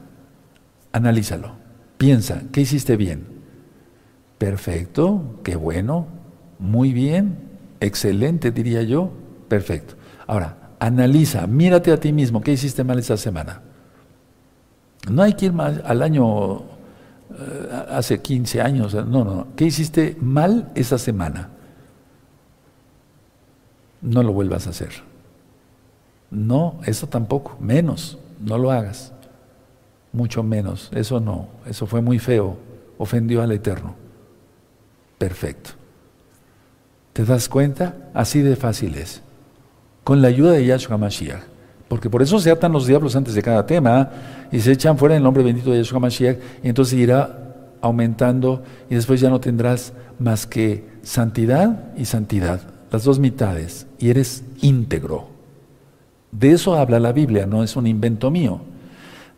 [0.93, 1.53] Analízalo.
[1.99, 3.27] Piensa, ¿qué hiciste bien?
[4.39, 6.07] Perfecto, qué bueno,
[6.59, 7.39] muy bien,
[7.81, 9.11] excelente diría yo,
[9.49, 9.95] perfecto.
[10.27, 13.63] Ahora, analiza, mírate a ti mismo, ¿qué hiciste mal esta semana?
[15.11, 16.63] No hay que ir más al año,
[17.91, 21.51] hace 15 años, no, no, ¿qué hiciste mal esta semana?
[24.01, 24.91] No lo vuelvas a hacer.
[26.31, 29.13] No, eso tampoco, menos, no lo hagas.
[30.13, 32.57] Mucho menos, eso no, eso fue muy feo,
[32.99, 33.95] ofendió al Eterno.
[35.19, 35.71] Perfecto.
[37.13, 38.11] ¿Te das cuenta?
[38.13, 39.23] Así de fácil es.
[40.03, 41.54] Con la ayuda de Yahshua Mashiach.
[41.95, 44.11] Porque por eso se atan los diablos antes de cada tema
[44.51, 48.65] y se echan fuera en el nombre bendito de Yahshua Mashiach y entonces irá aumentando
[48.91, 54.43] y después ya no tendrás más que santidad y santidad, las dos mitades, y eres
[54.61, 55.29] íntegro.
[56.33, 58.61] De eso habla la Biblia, no es un invento mío.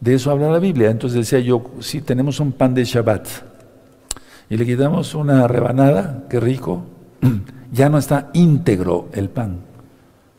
[0.01, 0.91] De eso habla la Biblia.
[0.91, 3.29] Entonces decía yo, si tenemos un pan de Shabbat
[4.49, 6.85] y le quitamos una rebanada, qué rico,
[7.71, 9.59] ya no está íntegro el pan,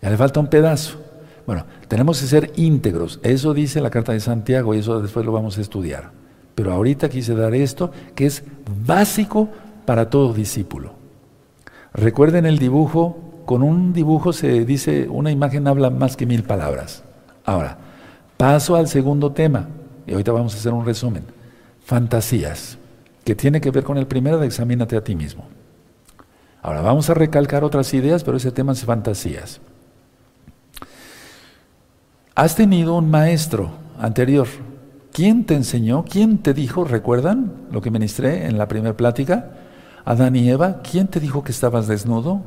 [0.01, 1.03] ya le falta un pedazo.
[1.47, 5.32] Bueno, tenemos que ser íntegros, eso dice la carta de Santiago y eso después lo
[5.32, 6.12] vamos a estudiar.
[6.56, 8.43] Pero ahorita quise dar esto que es
[8.86, 9.50] básico
[9.86, 10.93] para todo discípulo.
[11.93, 17.04] Recuerden el dibujo, con un dibujo se dice, una imagen habla más que mil palabras.
[17.45, 17.78] Ahora,
[18.36, 19.67] paso al segundo tema,
[20.06, 21.23] y ahorita vamos a hacer un resumen.
[21.86, 22.78] Fantasías,
[23.23, 25.45] que tiene que ver con el primero de examínate a ti mismo.
[26.62, 29.62] Ahora vamos a recalcar otras ideas, pero ese tema es fantasías.
[32.38, 34.47] Has tenido un maestro anterior.
[35.12, 36.06] ¿Quién te enseñó?
[36.06, 36.84] ¿Quién te dijo?
[36.84, 39.54] ¿Recuerdan lo que ministré en la primera plática?
[40.06, 40.84] Adán y Eva.
[40.84, 42.43] ¿Quién te dijo que estabas desnudo?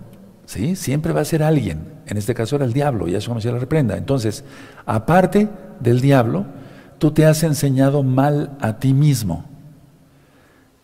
[0.47, 1.89] Sí, siempre va a ser alguien.
[2.07, 3.97] En este caso era el diablo, y eso no se la reprenda.
[3.97, 4.45] Entonces,
[4.87, 5.49] aparte
[5.81, 6.47] del diablo,
[6.99, 9.45] tú te has enseñado mal a ti mismo.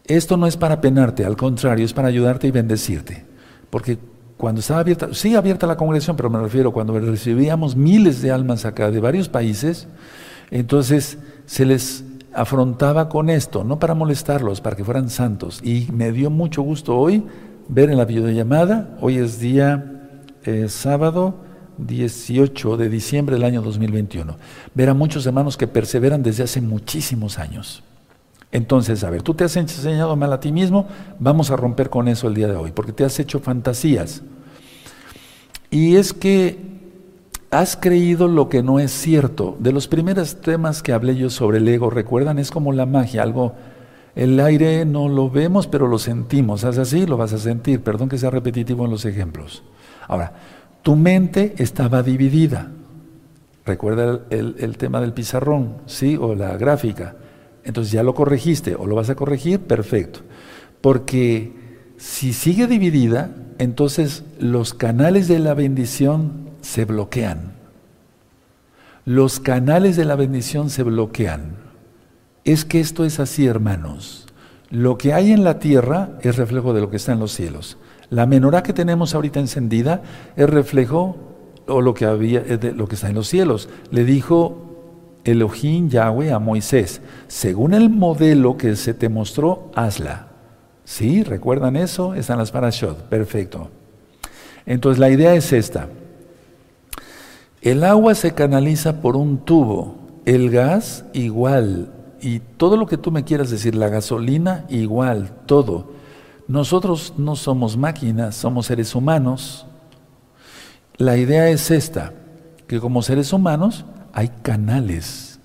[0.04, 3.24] Esto no es para penarte, al contrario, es para ayudarte y bendecirte.
[3.70, 4.00] Porque
[4.36, 8.64] cuando estaba abierta, sí abierta la congregación, pero me refiero cuando recibíamos miles de almas
[8.64, 9.88] acá de varios países,
[10.50, 15.60] entonces se les afrontaba con esto, no para molestarlos, para que fueran santos.
[15.62, 17.24] Y me dio mucho gusto hoy
[17.68, 20.10] ver en la videollamada, hoy es día
[20.44, 21.36] eh, sábado
[21.78, 24.36] 18 de diciembre del año 2021,
[24.74, 27.82] ver a muchos hermanos que perseveran desde hace muchísimos años.
[28.56, 30.86] Entonces, a ver, tú te has enseñado mal a ti mismo,
[31.18, 34.22] vamos a romper con eso el día de hoy, porque te has hecho fantasías.
[35.70, 36.58] Y es que
[37.50, 39.58] has creído lo que no es cierto.
[39.58, 43.22] De los primeros temas que hablé yo sobre el ego, recuerdan, es como la magia,
[43.22, 43.52] algo,
[44.14, 46.64] el aire no lo vemos, pero lo sentimos.
[46.64, 47.82] Haz así, lo vas a sentir.
[47.82, 49.64] Perdón que sea repetitivo en los ejemplos.
[50.08, 50.32] Ahora,
[50.80, 52.70] tu mente estaba dividida.
[53.66, 56.16] Recuerda el, el tema del pizarrón, ¿sí?
[56.16, 57.16] O la gráfica.
[57.66, 60.20] Entonces ya lo corregiste o lo vas a corregir, perfecto.
[60.80, 61.52] Porque
[61.96, 67.54] si sigue dividida, entonces los canales de la bendición se bloquean.
[69.04, 71.56] Los canales de la bendición se bloquean.
[72.44, 74.26] Es que esto es así, hermanos.
[74.70, 77.78] Lo que hay en la tierra es reflejo de lo que está en los cielos.
[78.10, 80.02] La menorá que tenemos ahorita encendida
[80.36, 81.16] es reflejo
[81.66, 83.68] o lo que había de lo que está en los cielos.
[83.90, 84.65] Le dijo
[85.26, 90.28] Elohim Yahweh a Moisés, según el modelo que se te mostró, hazla.
[90.84, 91.24] ¿Sí?
[91.24, 92.14] ¿Recuerdan eso?
[92.14, 93.08] Están las parashot.
[93.08, 93.68] Perfecto.
[94.66, 95.88] Entonces la idea es esta.
[97.60, 103.10] El agua se canaliza por un tubo, el gas igual, y todo lo que tú
[103.10, 105.92] me quieras decir, la gasolina igual, todo.
[106.46, 109.66] Nosotros no somos máquinas, somos seres humanos.
[110.96, 112.12] La idea es esta,
[112.68, 113.84] que como seres humanos
[114.16, 115.38] hay canales.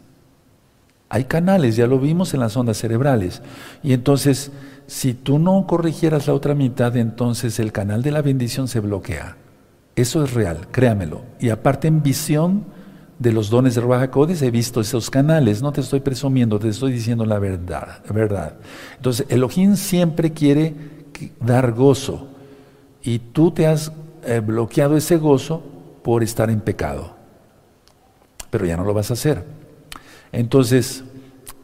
[1.09, 3.41] Hay canales, ya lo vimos en las ondas cerebrales.
[3.83, 4.49] Y entonces,
[4.87, 9.35] si tú no corrigieras la otra mitad, entonces el canal de la bendición se bloquea.
[9.97, 11.21] Eso es real, créamelo.
[11.37, 12.63] Y aparte en visión
[13.19, 14.09] de los dones de Ruach
[14.41, 15.61] he visto esos canales.
[15.61, 18.01] No te estoy presumiendo, te estoy diciendo la verdad.
[18.09, 18.53] verdad.
[18.95, 20.73] Entonces, Elohim siempre quiere
[21.41, 22.29] dar gozo.
[23.03, 23.91] Y tú te has
[24.23, 25.61] eh, bloqueado ese gozo
[26.03, 27.19] por estar en pecado
[28.51, 29.43] pero ya no lo vas a hacer.
[30.31, 31.03] Entonces,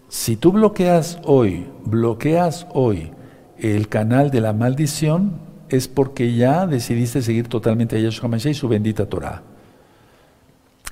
[0.09, 3.11] si tú bloqueas hoy, bloqueas hoy
[3.59, 5.33] el canal de la maldición,
[5.69, 9.43] es porque ya decidiste seguir totalmente a Yeshua Mashiach y su bendita Torah.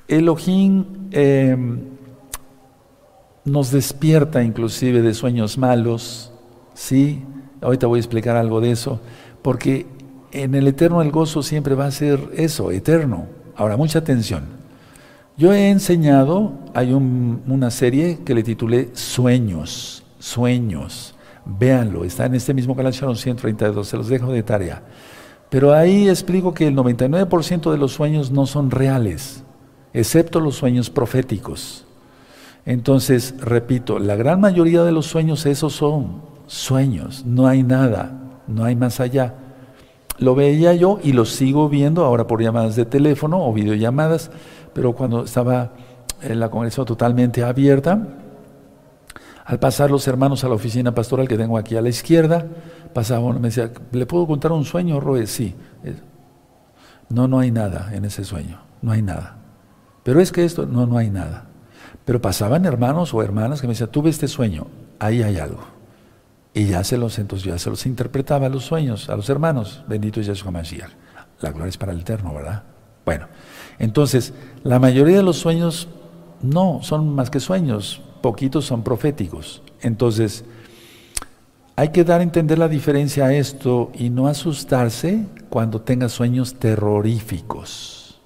[0.06, 1.80] Elohim em,
[3.44, 6.32] nos despierta inclusive de sueños malos,
[6.74, 7.22] ¿sí?
[7.60, 9.00] Ahorita voy a explicar algo de eso,
[9.42, 9.86] porque
[10.32, 13.26] en el eterno el gozo siempre va a ser eso, eterno.
[13.56, 14.44] Ahora, mucha atención.
[15.38, 21.14] Yo he enseñado, hay una serie que le titulé Sueños, Sueños.
[21.44, 24.82] Véanlo, está en este mismo canal 132, se los dejo de tarea.
[25.50, 29.44] Pero ahí explico que el 99% de los sueños no son reales,
[29.92, 31.84] excepto los sueños proféticos.
[32.64, 38.64] Entonces, repito, la gran mayoría de los sueños esos son sueños, no hay nada, no
[38.64, 39.34] hay más allá.
[40.18, 44.30] Lo veía yo y lo sigo viendo ahora por llamadas de teléfono o videollamadas
[44.76, 45.72] pero cuando estaba
[46.20, 47.98] en la congregación totalmente abierta,
[49.46, 52.44] Al pasar los hermanos a la oficina pastoral que tengo aquí a la izquierda,
[52.92, 55.26] pasaba me decía, ¿le puedo contar un sueño, Roe?
[55.26, 55.54] Sí.
[57.08, 59.38] No, no hay nada en ese sueño, no hay nada.
[60.02, 61.46] Pero es que esto, no, no hay nada.
[62.04, 64.66] Pero pasaban hermanos o hermanas que me decían, tuve este sueño,
[64.98, 65.62] ahí hay algo.
[66.52, 70.20] Y ya se los, entonces ya se los interpretaba los sueños, a los hermanos, bendito
[70.20, 70.90] es Yeshua Mashiach.
[71.40, 72.75] La gloria es para el eterno, ¿verdad?
[73.06, 73.28] Bueno,
[73.78, 74.34] entonces,
[74.64, 75.88] la mayoría de los sueños
[76.42, 79.62] no son más que sueños, poquitos son proféticos.
[79.80, 80.44] Entonces,
[81.76, 86.56] hay que dar a entender la diferencia a esto y no asustarse cuando tenga sueños
[86.56, 88.20] terroríficos.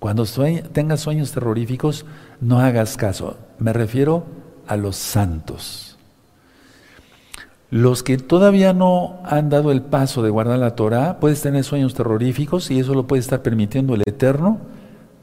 [0.00, 0.26] Cuando
[0.72, 2.04] tengas sueños terroríficos,
[2.40, 3.38] no hagas caso.
[3.58, 4.26] Me refiero
[4.66, 5.93] a los santos.
[7.74, 11.92] Los que todavía no han dado el paso de guardar la Torah, puedes tener sueños
[11.92, 14.60] terroríficos y eso lo puede estar permitiendo el Eterno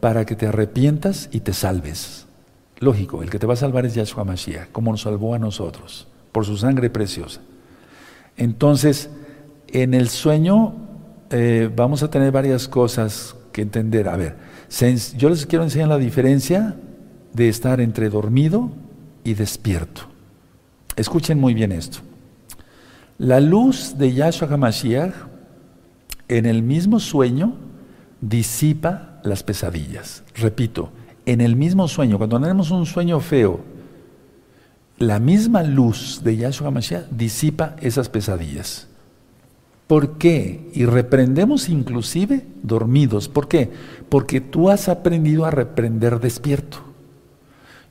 [0.02, 2.28] para que te arrepientas y te salves.
[2.80, 6.10] Lógico, el que te va a salvar es Yahshua Mashiach, como nos salvó a nosotros,
[6.34, 7.40] por su sangre preciosa.
[8.36, 9.10] Entonces,
[9.70, 10.74] en el sueño
[11.30, 14.10] eh, vamos a tener varias cosas que entender.
[14.10, 14.36] A ver,
[15.16, 16.76] yo les quiero enseñar la diferencia
[17.32, 18.72] de estar entre dormido
[19.24, 20.02] y despierto.
[20.98, 22.11] Escuchen muy bien esto.
[23.22, 25.14] La luz de Yahshua HaMashiach
[26.28, 27.54] en el mismo sueño
[28.20, 30.24] disipa las pesadillas.
[30.34, 30.90] Repito,
[31.28, 33.60] en el mismo sueño, cuando tenemos un sueño feo,
[34.98, 38.88] la misma luz de Yahshua HaMashiach disipa esas pesadillas.
[39.86, 40.72] ¿Por qué?
[40.74, 43.30] Y reprendemos inclusive dormidos.
[43.30, 43.70] ¿Por qué?
[44.10, 46.80] Porque tú has aprendido a reprender despierto.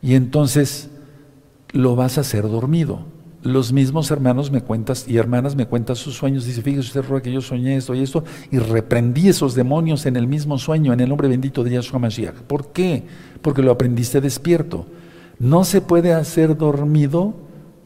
[0.02, 0.90] Y entonces
[1.70, 3.04] lo vas a hacer dormido
[3.42, 6.44] los mismos hermanos me cuentas y hermanas me cuentan sus sueños.
[6.44, 10.26] Dice, fíjese usted, que yo soñé esto y esto, y reprendí esos demonios en el
[10.26, 12.34] mismo sueño, en el nombre bendito de Yahshua Mashiach.
[12.34, 13.04] ¿Por qué?
[13.40, 14.86] Porque lo aprendiste despierto.
[15.38, 17.34] No se puede hacer dormido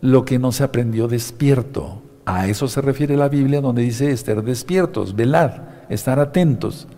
[0.01, 2.03] lo que no se aprendió despierto.
[2.27, 6.89] A eso se refiere la Biblia donde dice estar despiertos, velar, estar atentos.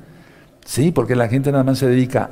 [0.65, 2.31] Sí, porque la gente nada más se dedica,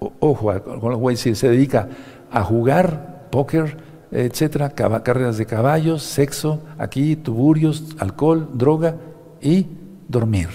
[0.00, 1.88] ojo, a decir, se dedica
[2.30, 3.76] a jugar póker,
[4.10, 8.96] etcétera, carreras de caballos, sexo, aquí, tuburios, alcohol, droga
[9.40, 9.66] y
[10.08, 10.48] dormir.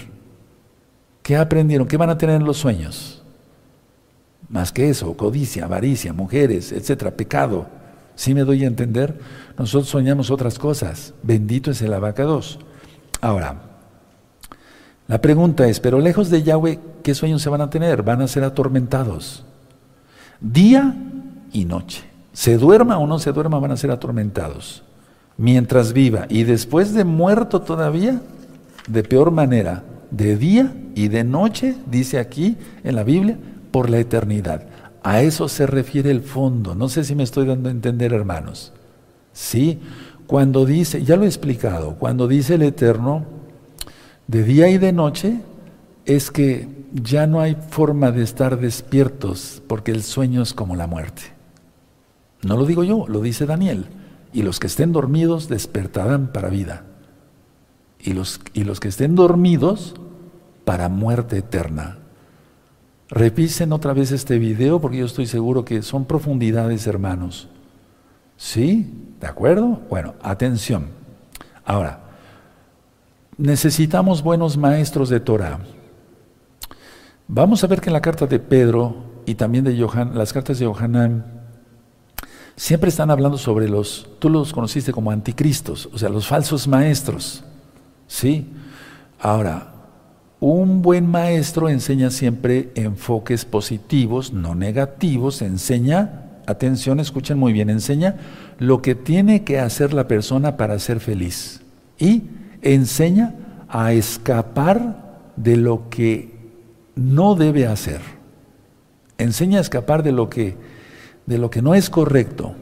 [1.22, 1.86] ¿Qué aprendieron?
[1.86, 3.22] ¿Qué van a tener en los sueños?
[4.48, 7.66] Más que eso, codicia, avaricia, mujeres, etcétera, pecado.
[8.14, 9.18] ¿Sí me doy a entender?
[9.58, 11.14] Nosotros soñamos otras cosas.
[11.22, 12.58] Bendito es el abacados.
[13.20, 13.62] Ahora,
[15.08, 18.02] la pregunta es, pero lejos de Yahweh, ¿qué sueños se van a tener?
[18.02, 19.44] Van a ser atormentados.
[20.40, 20.94] Día
[21.52, 24.82] y noche se duerma o no se duerma, van a ser atormentados.
[25.36, 28.20] Mientras viva y después de muerto todavía,
[28.88, 33.38] de peor manera, de día y de noche, dice aquí en la Biblia,
[33.70, 34.66] por la eternidad.
[35.02, 36.74] A eso se refiere el fondo.
[36.74, 38.72] No sé si me estoy dando a entender, hermanos.
[39.32, 39.78] Sí,
[40.26, 43.24] cuando dice, ya lo he explicado, cuando dice el Eterno,
[44.26, 45.40] de día y de noche,
[46.04, 50.86] es que ya no hay forma de estar despiertos, porque el sueño es como la
[50.86, 51.33] muerte.
[52.44, 53.86] No lo digo yo, lo dice Daniel.
[54.32, 56.84] Y los que estén dormidos despertarán para vida.
[58.00, 59.94] Y los, y los que estén dormidos
[60.64, 61.98] para muerte eterna.
[63.08, 67.48] Repisen otra vez este video porque yo estoy seguro que son profundidades, hermanos.
[68.36, 68.92] ¿Sí?
[69.20, 69.80] ¿De acuerdo?
[69.88, 70.88] Bueno, atención.
[71.64, 72.00] Ahora,
[73.38, 75.60] necesitamos buenos maestros de Torah.
[77.28, 80.58] Vamos a ver que en la carta de Pedro y también de Johan, las cartas
[80.58, 81.33] de Johanán,
[82.56, 87.44] siempre están hablando sobre los, tú los conociste como anticristos, o sea, los falsos maestros.
[88.06, 88.46] ¿Sí?
[89.18, 89.72] Ahora,
[90.40, 98.16] un buen maestro enseña siempre enfoques positivos, no negativos, enseña, atención, escuchen muy bien, enseña
[98.58, 101.62] lo que tiene que hacer la persona para ser feliz
[101.98, 102.24] y
[102.60, 103.34] enseña
[103.68, 106.34] a escapar de lo que
[106.94, 108.00] no debe hacer.
[109.18, 110.56] Enseña a escapar de lo que
[111.26, 112.54] de lo que no es correcto,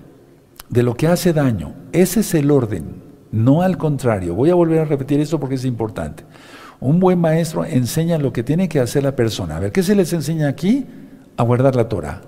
[0.69, 1.75] de lo que hace daño.
[1.93, 4.35] Ese es el orden, no al contrario.
[4.35, 6.25] Voy a volver a repetir esto porque es importante.
[6.81, 9.57] Un buen maestro enseña lo que tiene que hacer la persona.
[9.57, 10.87] A ver, ¿qué se les enseña aquí?
[11.37, 12.23] A guardar la Torah.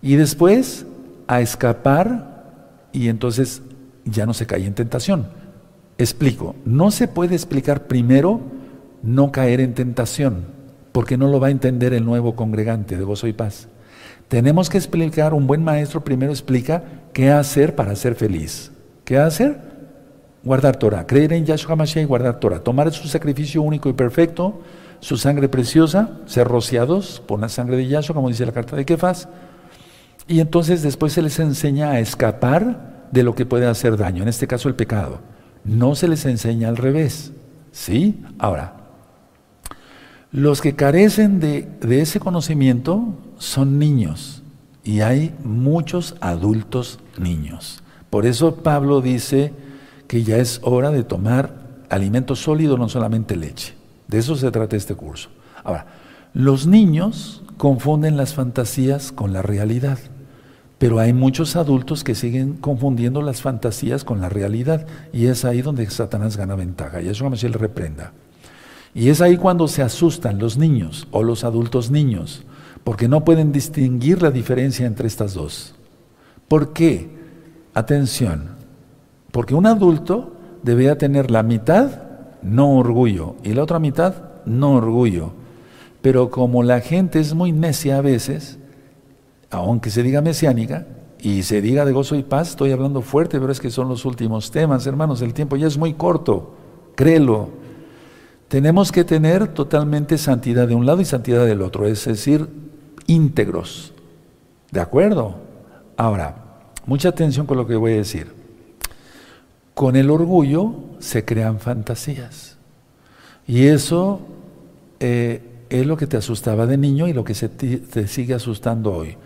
[0.00, 0.86] Y después
[1.26, 3.62] a escapar y entonces
[4.04, 5.26] ya no se cae en tentación.
[5.98, 8.40] Explico, no se puede explicar primero
[9.02, 10.46] no caer en tentación,
[10.92, 13.68] porque no lo va a entender el nuevo congregante de gozo y paz.
[14.28, 18.70] Tenemos que explicar, un buen maestro primero explica qué hacer para ser feliz.
[19.04, 19.58] ¿Qué hacer?
[20.44, 24.60] Guardar Torah, creer en Yahshua Mashiach y guardar Torah, tomar su sacrificio único y perfecto,
[25.00, 28.84] su sangre preciosa, ser rociados por la sangre de Yahshua, como dice la carta de
[28.84, 29.28] Kefas,
[30.26, 34.28] y entonces después se les enseña a escapar de lo que puede hacer daño, en
[34.28, 35.20] este caso el pecado.
[35.64, 37.32] No se les enseña al revés.
[37.72, 38.22] ¿Sí?
[38.38, 38.74] Ahora,
[40.30, 44.42] los que carecen de, de ese conocimiento son niños
[44.84, 47.82] y hay muchos adultos niños.
[48.10, 49.52] Por eso Pablo dice
[50.06, 51.54] que ya es hora de tomar
[51.90, 53.74] alimento sólido, no solamente leche.
[54.06, 55.28] De eso se trata este curso.
[55.62, 55.86] Ahora,
[56.32, 59.98] los niños confunden las fantasías con la realidad,
[60.78, 65.60] pero hay muchos adultos que siguen confundiendo las fantasías con la realidad y es ahí
[65.60, 68.12] donde Satanás gana ventaja y eso como si le reprenda.
[68.94, 72.44] Y es ahí cuando se asustan los niños o los adultos niños,
[72.84, 75.74] porque no pueden distinguir la diferencia entre estas dos.
[76.48, 77.10] ¿Por qué?
[77.74, 78.50] Atención,
[79.30, 82.02] porque un adulto debía tener la mitad
[82.42, 84.14] no orgullo y la otra mitad
[84.44, 85.32] no orgullo.
[86.02, 88.58] Pero como la gente es muy necia a veces,
[89.50, 90.86] aunque se diga mesiánica
[91.20, 94.04] y se diga de gozo y paz, estoy hablando fuerte, pero es que son los
[94.04, 96.54] últimos temas, hermanos, el tiempo ya es muy corto,
[96.94, 97.50] créelo.
[98.48, 102.48] Tenemos que tener totalmente santidad de un lado y santidad del otro, es decir,
[103.06, 103.92] íntegros.
[104.70, 105.36] ¿De acuerdo?
[105.96, 106.36] Ahora,
[106.86, 108.32] mucha atención con lo que voy a decir.
[109.74, 112.56] Con el orgullo se crean fantasías.
[113.46, 114.20] Y eso
[115.00, 118.92] eh, es lo que te asustaba de niño y lo que se te, sigue asustando
[118.92, 119.16] hoy.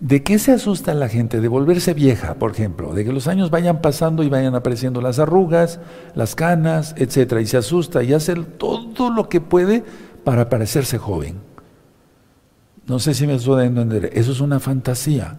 [0.00, 1.40] ¿De qué se asusta la gente?
[1.40, 5.18] De volverse vieja, por ejemplo, de que los años vayan pasando y vayan apareciendo las
[5.18, 5.80] arrugas,
[6.14, 9.82] las canas, etcétera, y se asusta y hace todo lo que puede
[10.22, 11.36] para parecerse joven.
[12.86, 15.36] No sé si me estoy entender, eso es una fantasía.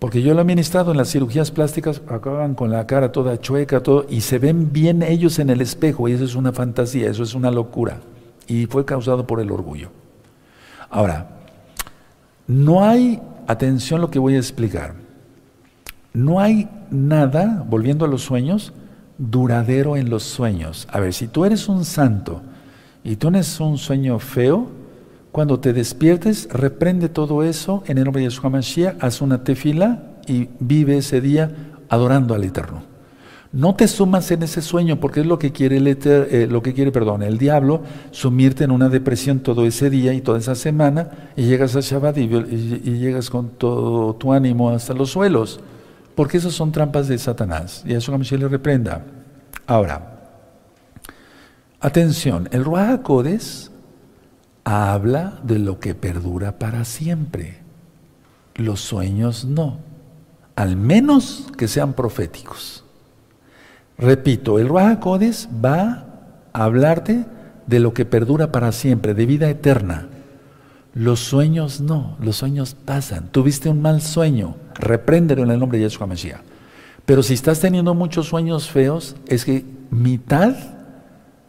[0.00, 3.82] Porque yo lo he administrado en las cirugías plásticas, acaban con la cara toda chueca,
[3.82, 7.22] todo, y se ven bien ellos en el espejo, y eso es una fantasía, eso
[7.22, 8.00] es una locura
[8.50, 9.90] y fue causado por el orgullo.
[10.90, 11.28] Ahora,
[12.48, 14.94] no hay, atención lo que voy a explicar,
[16.12, 18.72] no hay nada, volviendo a los sueños,
[19.18, 20.88] duradero en los sueños.
[20.90, 22.42] A ver, si tú eres un santo
[23.04, 24.68] y tienes un sueño feo,
[25.32, 30.02] cuando te despiertes, reprende todo eso en el nombre de Yeshua Mashiach, haz una tefila
[30.26, 31.50] y vive ese día
[31.88, 32.89] adorando al Eterno.
[33.52, 36.72] No te sumas en ese sueño porque es lo que quiere el, eh, lo que
[36.72, 36.92] quiere,
[37.26, 37.82] el diablo,
[38.12, 42.18] sumirte en una depresión todo ese día y toda esa semana y llegas a Shabbat
[42.18, 45.60] y, llegas con todo tu ánimo hasta los suelos.
[46.14, 49.04] Porque esas son trampas de Satanás y a eso se le reprenda.
[49.66, 50.20] Ahora,
[51.80, 53.72] atención, el Ruach Codes
[54.62, 57.58] habla de lo que perdura para siempre.
[58.54, 59.78] Los sueños no,
[60.54, 62.79] al menos que sean proféticos.
[64.00, 66.06] Repito, el Ruach Codes va
[66.54, 67.26] a hablarte
[67.66, 70.08] de lo que perdura para siempre, de vida eterna.
[70.94, 73.28] Los sueños no, los sueños pasan.
[73.30, 76.40] Tuviste un mal sueño, repréndelo en el nombre de Yeshua Mashiach.
[77.04, 80.54] Pero si estás teniendo muchos sueños feos, es que mitad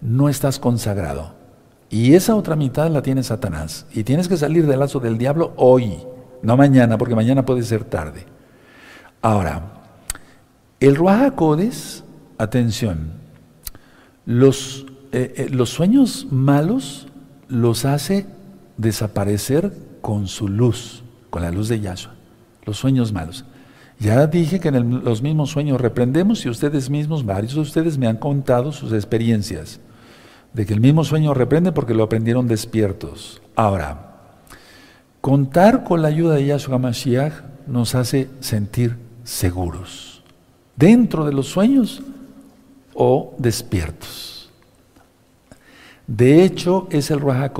[0.02, 1.34] no estás consagrado.
[1.90, 3.86] Y esa otra mitad la tiene Satanás.
[3.94, 6.00] Y tienes que salir del lazo del diablo hoy,
[6.42, 8.26] no mañana, porque mañana puede ser tarde.
[9.22, 9.62] Ahora,
[10.80, 12.04] el Ruach Codes
[12.42, 13.12] atención,
[14.26, 17.08] los, eh, eh, los sueños malos
[17.48, 18.26] los hace
[18.78, 22.14] desaparecer con su luz, con la luz de Yahshua.
[22.66, 23.46] Los sueños malos.
[24.00, 28.08] Ya dije que en los mismos sueños reprendemos y ustedes mismos, varios de ustedes me
[28.08, 29.80] han contado sus experiencias
[30.54, 33.42] de que el mismo sueño reprende porque lo aprendieron despiertos.
[33.56, 34.18] Ahora,
[35.22, 37.34] contar con la ayuda de Yahshua Mashiach
[37.68, 40.24] nos hace sentir seguros.
[40.76, 42.02] Dentro de los sueños
[42.94, 44.50] o despiertos.
[46.08, 47.54] De hecho, es el Ruach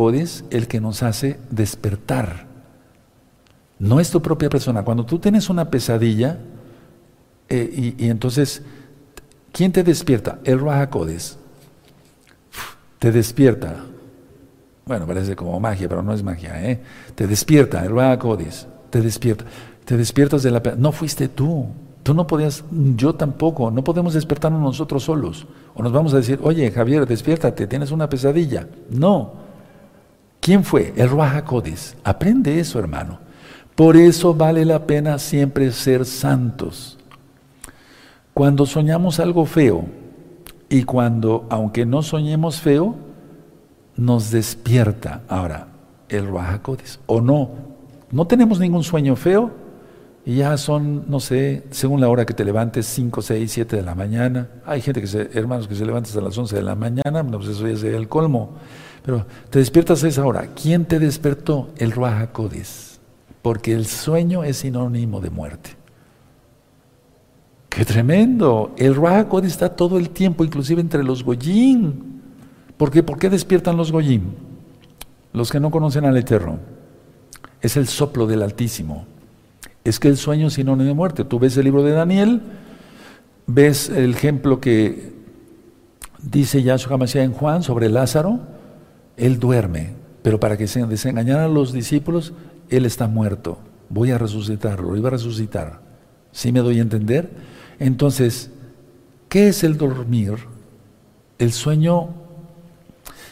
[0.50, 2.48] el que nos hace despertar.
[3.80, 4.84] No es tu propia persona.
[4.84, 6.38] Cuando tú tienes una pesadilla,
[7.48, 8.62] eh, y, entonces,
[9.52, 10.40] ¿quién te despierta?
[10.44, 10.90] El Ruach
[13.00, 13.86] Te despierta.
[14.86, 16.62] Bueno, parece como magia, pero no es magia.
[16.70, 16.82] ¿eh?
[17.16, 18.20] Te despierta, el Ruach
[18.90, 19.46] Te despierta.
[19.86, 20.62] Te despiertas de la...
[20.78, 21.68] No fuiste tú.
[22.04, 22.64] Tú no podías,
[22.96, 25.46] yo tampoco, no podemos despertarnos nosotros solos.
[25.76, 28.68] O nos vamos a decir, oye Javier, despiértate, tienes una pesadilla.
[28.90, 29.34] No.
[30.40, 30.94] ¿Quién fue?
[30.98, 31.44] El Ruach
[32.04, 33.20] Aprende eso, hermano.
[33.76, 36.98] Por eso vale la pena siempre ser santos.
[38.34, 39.86] Cuando soñamos algo feo
[40.70, 42.96] y cuando, aunque no soñemos feo,
[43.96, 45.68] nos despierta ahora
[46.10, 46.62] el Ruach
[47.06, 47.50] O no,
[48.10, 49.52] no tenemos ningún sueño feo,
[50.26, 53.82] y ya son, no sé, según la hora que te levantes, 5, 6, 7 de
[53.82, 54.50] la mañana.
[54.66, 57.48] Hay gente que se, hermanos, que se levantan a las 11 de la mañana, pues
[57.48, 58.52] eso ya sería el colmo.
[59.04, 60.50] Pero te despiertas a esa hora.
[60.56, 61.70] ¿Quién te despertó?
[61.78, 62.30] El Ruach
[63.42, 65.72] Porque el sueño es sinónimo de muerte.
[67.70, 67.80] ¿Qué?
[67.80, 68.76] ¡Qué tremendo!
[68.78, 71.94] El Ruach está todo el tiempo, inclusive entre los Goyim.
[72.78, 73.02] ¿Por qué?
[73.02, 74.22] ¿Por qué despiertan los Goyim?
[75.34, 76.60] Los que no conocen al Eterno.
[77.60, 79.08] Es el soplo del Altísimo.
[79.84, 81.24] Es que el sueño es sinónimo de muerte.
[81.24, 82.42] Tú ves el libro de Daniel,
[83.48, 85.14] ves el ejemplo que
[86.22, 88.40] dice Yahshua Mashiach en Juan sobre Lázaro,
[89.18, 92.34] él duerme, pero para que se desengañaran los discípulos,
[92.70, 93.60] él está muerto.
[93.90, 95.82] Voy a resucitarlo, lo iba a resucitar.
[96.32, 97.30] ¿Sí me doy a entender?
[97.80, 98.52] Entonces,
[99.28, 100.36] ¿qué es el dormir?
[101.40, 102.10] El sueño,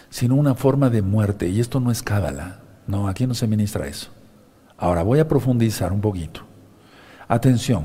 [0.09, 2.61] sino una forma de muerte, y esto no es cábala.
[2.87, 4.09] No, aquí no se ministra eso.
[4.79, 6.41] Ahora voy a profundizar un poquito.
[7.27, 7.83] Atención,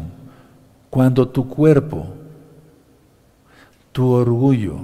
[0.90, 2.06] cuando tu cuerpo,
[3.90, 4.78] tu orgullo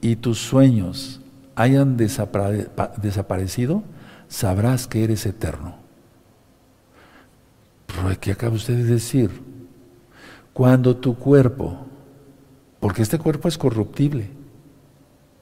[0.00, 1.20] y tus sueños
[1.54, 3.84] hayan desaparecido,
[4.28, 5.76] sabrás que eres eterno.
[7.86, 9.30] Pero ¿qué acaba usted de decir?
[10.52, 11.78] Cuando tu cuerpo,
[12.80, 14.30] porque este cuerpo es corruptible,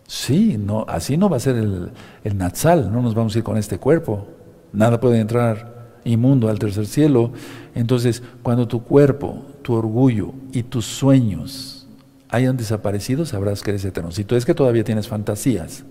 [0.07, 1.92] sí, no, así no va a ser el,
[2.22, 4.28] el Natsal, no nos vamos a ir con este cuerpo,
[4.72, 5.74] nada puede entrar
[6.05, 7.32] inmundo al tercer cielo.
[7.74, 11.86] Entonces, cuando tu cuerpo, tu orgullo y tus sueños
[12.28, 14.11] hayan desaparecido, sabrás que eres eterno.
[14.11, 15.84] Si tú es que todavía tienes fantasías.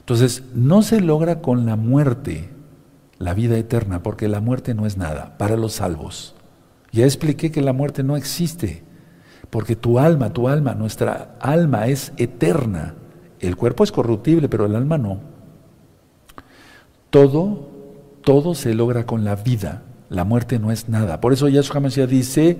[0.00, 2.50] Entonces, no se logra con la muerte
[3.18, 6.34] la vida eterna, porque la muerte no es nada para los salvos.
[6.90, 8.82] Ya expliqué que la muerte no existe,
[9.50, 12.94] porque tu alma, tu alma, nuestra alma es eterna.
[13.38, 15.20] El cuerpo es corruptible, pero el alma no.
[17.10, 17.68] Todo
[18.22, 19.82] todo se logra con la vida.
[20.08, 21.20] La muerte no es nada.
[21.20, 22.58] Por eso Yahshua Mashiach dice,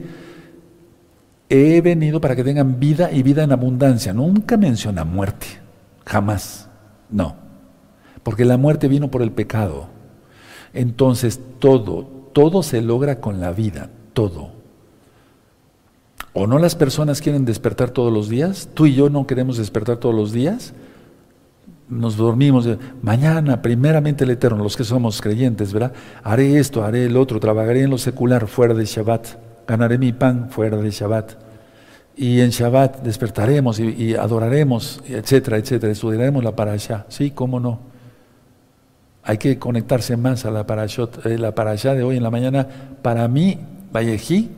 [1.48, 4.12] he venido para que tengan vida y vida en abundancia.
[4.12, 5.46] Nunca menciona muerte,
[6.06, 6.68] jamás.
[7.10, 7.34] No.
[8.22, 9.88] Porque la muerte vino por el pecado.
[10.72, 14.52] Entonces todo, todo se logra con la vida, todo.
[16.32, 18.68] ¿O no las personas quieren despertar todos los días?
[18.72, 20.74] ¿Tú y yo no queremos despertar todos los días?
[21.90, 22.68] Nos dormimos,
[23.02, 25.92] mañana, primeramente el Eterno, los que somos creyentes, ¿verdad?
[26.22, 29.26] Haré esto, haré el otro, trabajaré en lo secular fuera de Shabbat,
[29.66, 31.32] ganaré mi pan fuera de Shabbat.
[32.16, 37.06] Y en Shabbat despertaremos y, adoraremos, etcétera, etcétera, estudiaremos la parasha.
[37.08, 37.80] Sí, cómo no.
[39.22, 42.66] Hay que conectarse más a la parashot, eh, la parasha de hoy en la mañana.
[43.02, 43.58] Para mí,
[43.92, 44.50] Vallejí,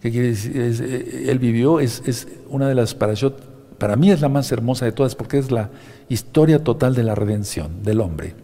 [0.00, 4.20] que quiere decir, eh, él vivió, es, es una de las parashot para mí es
[4.20, 5.70] la más hermosa de todas porque es la
[6.10, 8.34] historia total de la redención del hombre.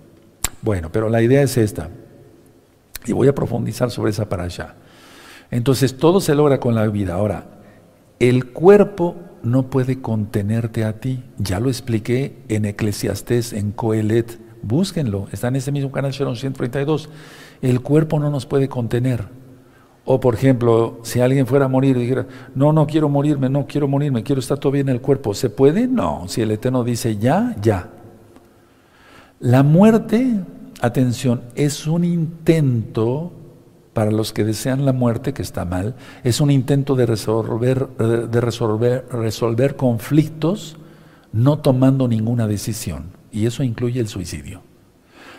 [0.62, 1.91] Bueno, pero la idea es esta.
[3.05, 4.77] Y voy a profundizar sobre esa para allá.
[5.51, 7.14] Entonces todo se logra con la vida.
[7.14, 7.47] Ahora,
[8.19, 11.23] el cuerpo no puede contenerte a ti.
[11.39, 14.39] Ya lo expliqué en Eclesiastés, en Coelet.
[14.62, 17.09] Búsquenlo, está en ese mismo canal Sharon 132.
[17.62, 19.25] El cuerpo no nos puede contener.
[20.09, 23.67] O por ejemplo, si alguien fuera a morir y dijera, no, no quiero morirme, no
[23.67, 25.89] quiero morirme, quiero estar todavía en el cuerpo, ¿se puede?
[25.89, 27.91] No, si el Eterno dice ya, ya.
[29.41, 30.41] La muerte,
[30.81, 33.33] atención, es un intento
[33.93, 38.41] para los que desean la muerte, que está mal, es un intento de resolver, de
[38.41, 40.77] resolver, resolver conflictos
[41.33, 43.07] no tomando ninguna decisión.
[43.33, 44.63] Y eso incluye el suicidio.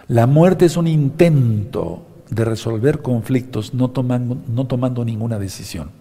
[0.07, 5.91] La muerte es un intento de resolver conflictos no tomando, no tomando ninguna decisión.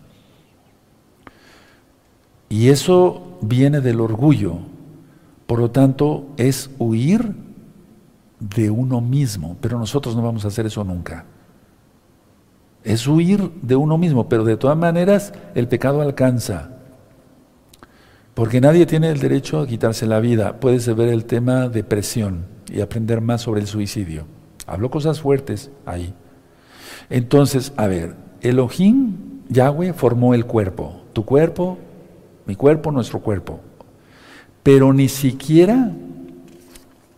[2.49, 4.59] Y eso viene del orgullo.
[5.47, 7.35] Por lo tanto, es huir
[8.41, 9.57] de uno mismo.
[9.61, 11.25] Pero nosotros no vamos a hacer eso nunca.
[12.85, 16.71] Es huir de uno mismo, pero de todas maneras el pecado alcanza.
[18.35, 20.61] Porque nadie tiene el derecho a quitarse la vida.
[20.61, 24.36] Puedes ver el tema depresión y aprender más sobre el suicidio.
[24.67, 26.15] Hablo cosas fuertes ahí.
[27.11, 29.15] Entonces, a ver, Elohim,
[29.49, 31.03] Yahweh, formó el cuerpo.
[31.13, 31.79] Tu cuerpo,
[32.47, 33.61] mi cuerpo, nuestro cuerpo.
[34.63, 35.93] Pero ni siquiera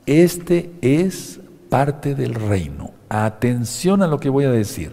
[0.09, 1.39] este es
[1.69, 2.93] parte del reino.
[3.11, 4.93] Atención a lo que voy a decir.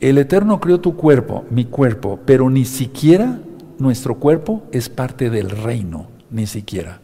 [0.00, 3.38] El Eterno creó tu cuerpo, mi cuerpo, pero ni siquiera
[3.78, 7.00] nuestro cuerpo es parte del reino, ni siquiera.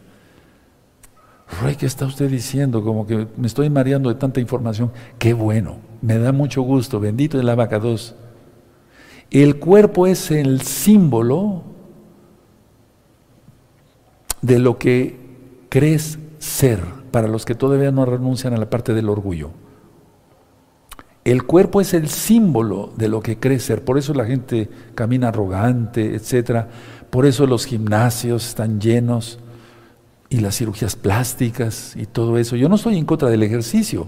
[1.61, 2.83] Rey, ¿qué está usted diciendo?
[2.83, 4.91] Como que me estoy mareando de tanta información.
[5.19, 8.15] Qué bueno, me da mucho gusto, bendito el abacados.
[9.29, 11.63] El cuerpo es el símbolo
[14.41, 15.19] de lo que
[15.69, 16.81] crees ser,
[17.11, 19.51] para los que todavía no renuncian a la parte del orgullo.
[21.23, 25.29] El cuerpo es el símbolo de lo que crees ser, por eso la gente camina
[25.29, 26.65] arrogante, etc.
[27.09, 29.39] Por eso los gimnasios están llenos
[30.33, 32.55] y las cirugías plásticas y todo eso.
[32.55, 34.07] Yo no estoy en contra del ejercicio,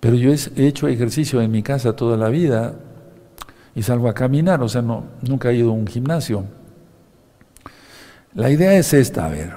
[0.00, 2.74] pero yo he hecho ejercicio en mi casa toda la vida
[3.76, 6.44] y salgo a caminar, o sea, no, nunca he ido a un gimnasio.
[8.34, 9.52] La idea es esta, a ver,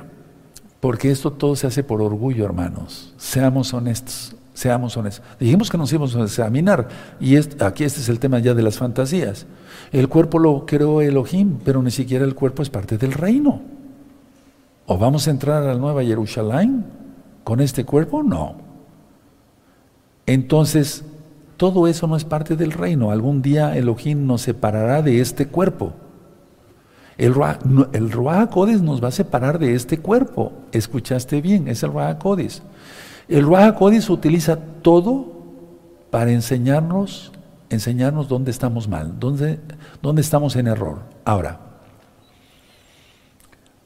[0.79, 3.15] porque esto todo se hace por orgullo, hermanos.
[3.17, 5.25] Seamos honestos, seamos honestos.
[5.39, 6.89] Dijimos que nos íbamos a examinar,
[7.19, 9.47] y aquí este es el tema ya de las fantasías.
[9.91, 13.74] El cuerpo lo creó Elohim, pero ni siquiera el cuerpo es parte del reino.
[14.87, 16.85] ¿O vamos a entrar a la Nueva Jerusalén
[17.43, 18.21] con este cuerpo?
[18.21, 18.55] No.
[20.25, 21.03] Entonces,
[21.57, 23.11] todo eso no es parte del reino.
[23.11, 25.93] Algún día Elohim nos separará de este cuerpo.
[27.17, 27.59] El Ruach,
[27.93, 30.51] el nos va a separar de este cuerpo.
[30.71, 32.19] Escuchaste bien, es el Ruach.
[33.27, 35.33] El Ruach utiliza todo
[36.11, 37.31] para enseñarnos,
[37.69, 39.59] enseñarnos dónde estamos mal, dónde,
[40.01, 40.99] dónde estamos en error.
[41.23, 41.59] Ahora,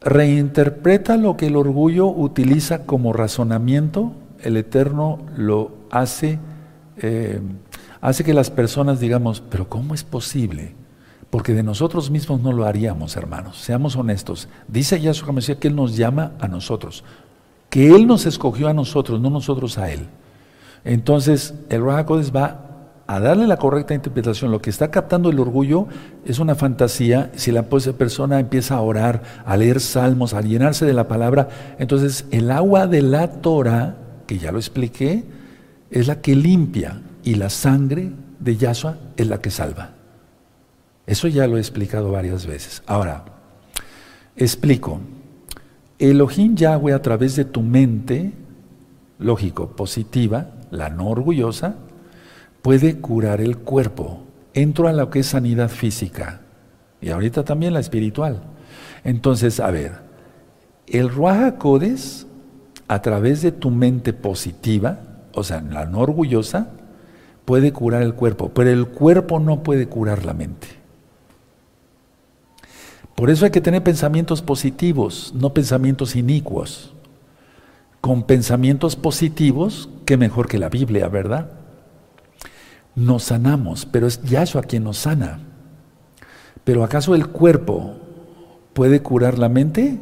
[0.02, 6.40] reinterpreta lo que el orgullo utiliza como razonamiento, el Eterno lo hace
[7.02, 7.42] eh,
[8.02, 10.74] hace que las personas digamos, pero ¿cómo es posible?
[11.30, 13.58] Porque de nosotros mismos no lo haríamos, hermanos.
[13.60, 14.50] Seamos honestos.
[14.68, 17.04] Dice Yahshua Mesías que Él nos llama a nosotros.
[17.70, 20.08] Que Él nos escogió a nosotros, no nosotros a Él.
[20.84, 22.69] Entonces, el Rahakodes va
[23.10, 24.52] a darle la correcta interpretación.
[24.52, 25.88] Lo que está captando el orgullo
[26.26, 27.32] es una fantasía.
[27.36, 31.50] Si la persona empieza a orar, a leer salmos, a llenarse de la palabra,
[31.80, 33.98] entonces el agua de la Torah,
[34.28, 35.24] que ya lo expliqué,
[35.90, 39.90] es la que limpia y la sangre de Yahshua es la que salva.
[41.08, 42.84] Eso ya lo he explicado varias veces.
[42.86, 43.26] Ahora,
[44.36, 45.00] explico.
[45.98, 48.34] Elohim Yahweh a través de tu mente,
[49.18, 51.76] lógico, positiva, la no orgullosa,
[52.62, 54.22] puede curar el cuerpo.
[54.54, 56.42] Entro a lo que es sanidad física
[57.02, 58.42] y ahorita también la espiritual.
[59.04, 59.94] Entonces, a ver,
[60.88, 61.56] el Ruach
[62.88, 65.00] a través de tu mente positiva,
[65.34, 66.72] o sea, la no orgullosa,
[67.46, 70.68] puede curar el cuerpo, pero el cuerpo no puede curar la mente.
[73.16, 76.94] Por eso hay que tener pensamientos positivos, no pensamientos inicuos.
[78.02, 81.59] Con pensamientos positivos, qué mejor que la Biblia, ¿verdad?
[82.96, 85.40] Nos sanamos, pero es Yahshua quien nos sana.
[86.64, 87.96] Pero ¿acaso el cuerpo
[88.74, 90.00] puede curar la mente?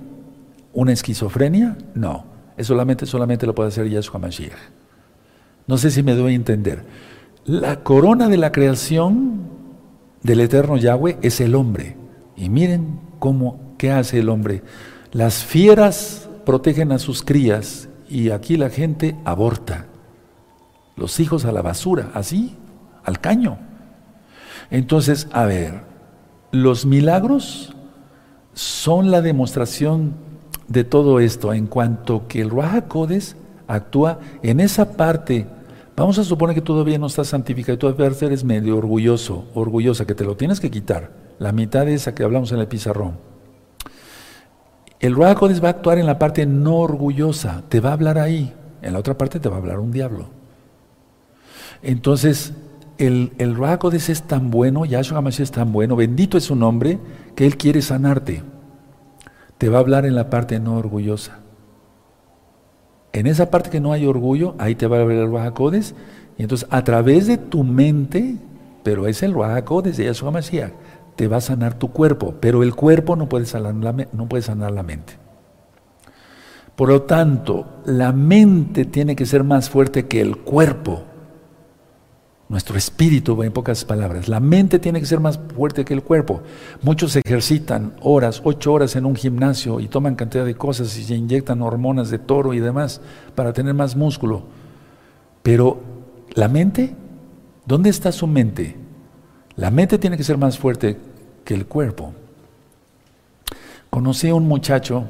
[0.74, 1.78] ¿Una esquizofrenia?
[1.94, 2.26] No.
[2.58, 4.58] Eso solamente, solamente lo puede hacer Yahshua Mashiach.
[5.68, 6.84] No sé si me doy a entender.
[7.46, 9.42] La corona de la creación
[10.24, 11.96] del eterno Yahweh es el hombre.
[12.36, 14.64] Y miren cómo, ¿qué hace el hombre?
[15.12, 19.86] Las fieras protegen a sus crías y aquí la gente aborta.
[20.96, 22.56] Los hijos a la basura, así,
[23.08, 23.58] al caño.
[24.70, 25.82] Entonces, a ver,
[26.52, 27.76] los milagros
[28.54, 30.14] son la demostración
[30.68, 32.86] de todo esto en cuanto que el Raja
[33.68, 35.48] actúa en esa parte
[35.98, 40.14] Vamos a suponer que todavía no estás santificado y todavía eres medio orgulloso, orgullosa, que
[40.14, 41.10] te lo tienes que quitar.
[41.40, 43.18] La mitad de esa que hablamos en el pizarrón.
[45.00, 48.54] El Ruach va a actuar en la parte no orgullosa, te va a hablar ahí.
[48.84, 50.28] En la otra parte te va a hablar un diablo.
[51.82, 52.54] Entonces,
[52.98, 53.56] el, el
[53.94, 57.00] es tan bueno, Yahshua Hamashiach es tan bueno, bendito es su nombre,
[57.36, 58.44] que Él quiere sanarte.
[59.58, 61.40] Te va a hablar en la parte no orgullosa.
[63.14, 65.96] En esa parte que no hay orgullo, ahí te va a ver el Ruajacodes.
[66.38, 68.38] Y entonces, a través de tu mente,
[68.84, 70.72] pero es el Ruajacodes de Yahshua Mashiach,
[71.16, 72.36] te va a sanar tu cuerpo.
[72.40, 75.14] Pero el cuerpo no puede sanar la, no puede sanar la mente.
[76.76, 81.04] Por lo tanto, la mente tiene que ser más fuerte que el cuerpo.
[82.50, 84.30] Nuestro espíritu, en pocas palabras.
[84.30, 86.42] La mente tiene que ser más fuerte que el cuerpo.
[86.82, 91.16] Muchos ejercitan horas, ocho horas en un gimnasio y toman cantidad de cosas y se
[91.16, 93.02] inyectan hormonas de toro y demás
[93.36, 94.44] para tener más músculo.
[95.44, 95.82] Pero
[96.36, 96.96] la mente,
[97.66, 98.78] ¿dónde está su mente?
[99.58, 100.98] La mente tiene que ser más fuerte
[101.44, 102.14] que el cuerpo.
[103.90, 105.04] Conocí a un muchacho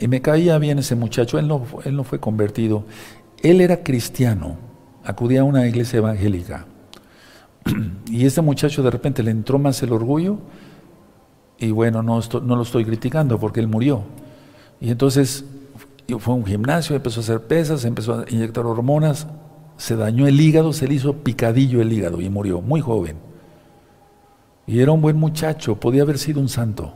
[0.00, 2.86] y me caía bien ese muchacho, él no, él no fue convertido,
[3.40, 4.56] él era cristiano,
[5.04, 6.66] acudía a una iglesia evangélica.
[8.10, 10.38] Y este muchacho de repente le entró más el orgullo
[11.58, 14.02] y bueno, no, no lo estoy criticando porque él murió.
[14.80, 15.44] Y entonces
[16.18, 19.26] fue a un gimnasio, empezó a hacer pesas, empezó a inyectar hormonas,
[19.76, 23.16] se dañó el hígado, se le hizo picadillo el hígado y murió, muy joven.
[24.66, 26.92] Y era un buen muchacho, podía haber sido un santo,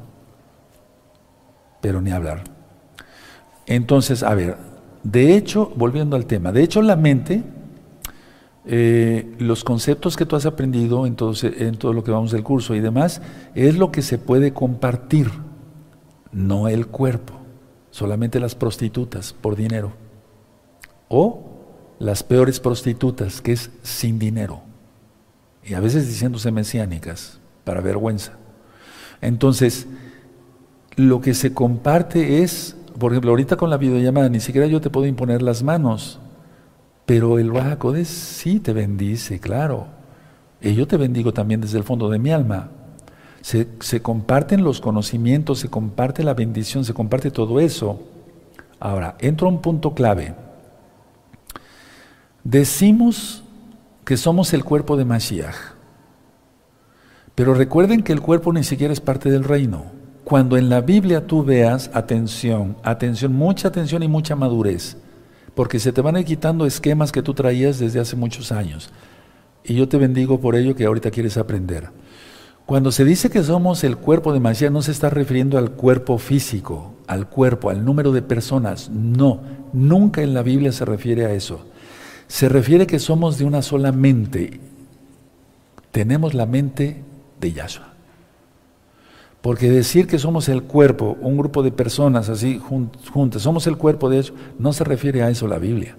[1.81, 2.45] pero ni hablar.
[3.67, 4.57] Entonces, a ver,
[5.03, 7.43] de hecho, volviendo al tema, de hecho la mente
[8.67, 12.43] eh, los conceptos que tú has aprendido en todo, en todo lo que vamos del
[12.43, 13.23] curso y demás,
[13.55, 15.31] es lo que se puede compartir,
[16.33, 17.35] no el cuerpo,
[17.91, 19.93] solamente las prostitutas por dinero.
[21.09, 21.45] O
[21.99, 24.63] las peores prostitutas, que es sin dinero.
[25.65, 27.41] Y a veces diciéndose mesiánicas.
[27.65, 28.35] para vergüenza.
[29.21, 29.89] Entonces,
[30.95, 34.89] lo que se comparte es, por ejemplo, ahorita con la videollamada, ni siquiera yo te
[34.89, 36.21] puedo imponer las manos,
[37.07, 39.87] pero el Rahakodes sí te bendice, claro.
[40.61, 42.71] Y yo te bendigo también desde el fondo de mi alma.
[43.41, 48.03] Se, se comparten los conocimientos, se comparte la bendición, se comparte todo eso.
[48.81, 50.35] Ahora, entra un punto clave.
[52.43, 53.45] Decimos
[54.05, 55.55] que somos el cuerpo de Mashiach.
[57.37, 59.85] Pero recuerden que el cuerpo ni siquiera es parte del reino.
[60.25, 64.97] Cuando en la Biblia tú veas, atención, atención, mucha atención y mucha madurez,
[65.57, 68.91] porque se te van a ir quitando esquemas que tú traías desde hace muchos años.
[69.65, 71.89] Y yo te bendigo por ello que ahorita quieres aprender.
[72.67, 76.19] Cuando se dice que somos el cuerpo de Mashiach, no se está refiriendo al cuerpo
[76.19, 78.91] físico, al cuerpo, al número de personas.
[78.91, 79.41] No,
[79.73, 81.65] nunca en la Biblia se refiere a eso.
[82.29, 84.61] Se refiere que somos de una sola mente.
[85.91, 87.03] Tenemos la mente
[87.41, 87.96] de Yahshua.
[89.47, 94.11] Porque decir que somos el cuerpo, un grupo de personas así juntas, somos el cuerpo
[94.11, 95.97] de Yahshua, no se refiere a eso la Biblia.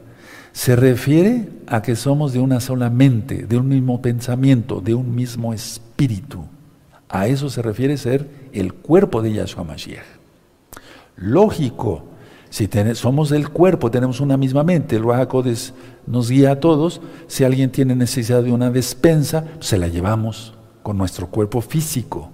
[0.52, 5.16] Se refiere a que somos de una sola mente, de un mismo pensamiento, de un
[5.16, 6.44] mismo espíritu.
[7.08, 10.04] A eso se refiere ser el cuerpo de Yahshua Mashiach.
[11.16, 12.04] Lógico,
[12.50, 15.30] si somos el cuerpo, tenemos una misma mente, el Ruach
[16.06, 20.98] nos guía a todos, si alguien tiene necesidad de una despensa, se la llevamos con
[20.98, 22.34] nuestro cuerpo físico.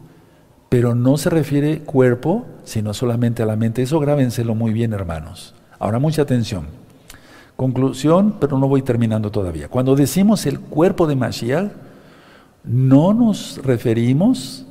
[0.73, 3.83] Pero no se refiere cuerpo, sino solamente a la mente.
[3.83, 5.53] Eso grábenselo muy bien, hermanos.
[5.77, 6.65] Ahora mucha atención.
[7.55, 9.67] Conclusión, pero no voy terminando todavía.
[9.67, 11.71] Cuando decimos el cuerpo de Mashiach,
[12.63, 14.65] no nos referimos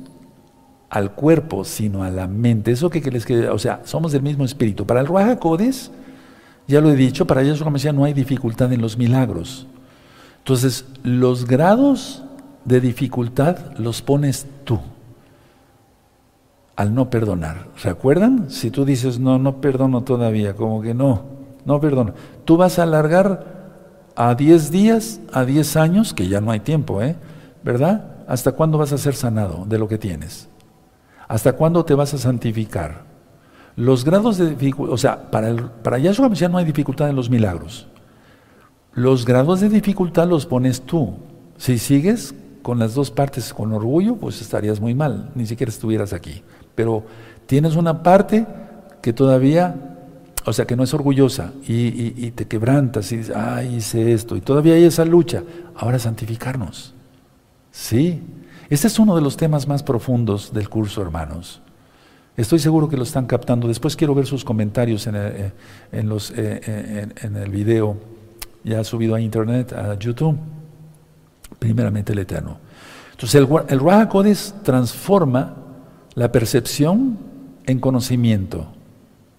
[0.89, 2.73] al cuerpo, sino a la mente.
[2.73, 4.85] Eso que, les quede, o sea, somos del mismo espíritu.
[4.85, 5.39] Para el Ruach
[6.67, 9.67] ya lo he dicho, para ellos Mashiach no hay dificultad en los milagros.
[10.39, 12.23] Entonces, los grados
[12.65, 14.47] de dificultad los pones
[16.75, 17.67] al no perdonar.
[17.83, 18.49] ¿Recuerdan?
[18.49, 21.23] Si tú dices, no, no perdono todavía, como que no,
[21.65, 22.13] no perdono.
[22.45, 23.63] Tú vas a alargar
[24.15, 27.15] a 10 días, a 10 años, que ya no hay tiempo, ¿eh?
[27.63, 28.25] ¿Verdad?
[28.27, 30.49] ¿Hasta cuándo vas a ser sanado de lo que tienes?
[31.27, 33.03] ¿Hasta cuándo te vas a santificar?
[33.75, 37.15] Los grados de dificultad, o sea, para, el, para Yahshua ya no hay dificultad en
[37.15, 37.87] los milagros.
[38.93, 41.15] Los grados de dificultad los pones tú.
[41.57, 46.13] Si sigues con las dos partes con orgullo, pues estarías muy mal, ni siquiera estuvieras
[46.13, 46.43] aquí.
[46.75, 47.03] Pero
[47.45, 48.45] tienes una parte
[49.01, 49.75] que todavía,
[50.45, 54.41] o sea, que no es orgullosa y, te quebrantas y dices, ay, hice esto, y
[54.41, 55.43] todavía hay esa lucha.
[55.75, 56.93] Ahora santificarnos.
[57.71, 58.21] Sí,
[58.69, 61.61] este es uno de los temas más profundos del curso, hermanos.
[62.35, 63.67] Estoy seguro que lo están captando.
[63.67, 65.51] Después quiero ver sus comentarios en el, eh,
[65.91, 67.07] eh, eh,
[67.43, 67.97] el video
[68.63, 70.37] ya subido a internet, a YouTube
[71.59, 72.57] primeramente el Eterno.
[73.11, 75.55] Entonces el, el transforma
[76.15, 77.17] la percepción
[77.65, 78.67] en conocimiento.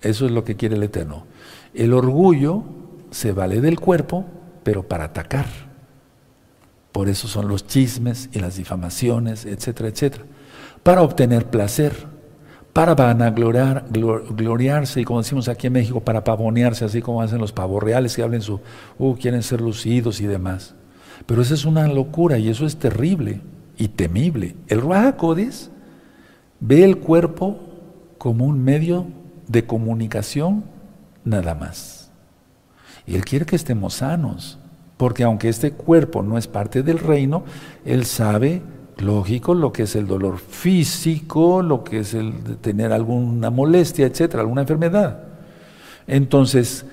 [0.02, 1.26] Eso es lo que quiere el Eterno.
[1.72, 2.62] El orgullo
[3.10, 4.24] se vale del cuerpo,
[4.62, 5.46] pero para atacar.
[6.92, 10.24] Por eso son los chismes y las difamaciones, etcétera, etcétera.
[10.82, 11.92] Para obtener placer,
[12.72, 17.52] para vanagloriar, gloriarse, y como decimos aquí en México, para pavonearse, así como hacen los
[17.52, 18.60] pavos reales que hablen su,
[18.98, 20.74] uh, quieren ser lucidos y demás.
[21.26, 23.40] Pero eso es una locura y eso es terrible
[23.76, 24.56] y temible.
[24.66, 25.16] El Ruach
[26.66, 27.58] ve el cuerpo
[28.16, 29.06] como un medio
[29.48, 30.64] de comunicación
[31.22, 32.10] nada más.
[33.06, 34.58] Y Él quiere que estemos sanos,
[34.96, 37.44] porque aunque este cuerpo no es parte del reino,
[37.84, 38.62] Él sabe,
[38.96, 44.06] lógico, lo que es el dolor físico, lo que es el de tener alguna molestia,
[44.06, 45.24] etcétera, alguna enfermedad.
[46.06, 46.86] Entonces,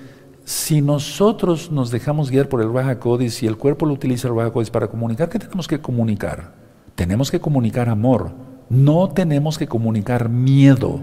[0.44, 4.52] si nosotros nos dejamos guiar por el Raja y el cuerpo lo utiliza el Raja
[4.70, 6.52] para comunicar, ¿qué tenemos que comunicar?
[6.94, 11.02] Tenemos que comunicar amor, no tenemos que comunicar miedo,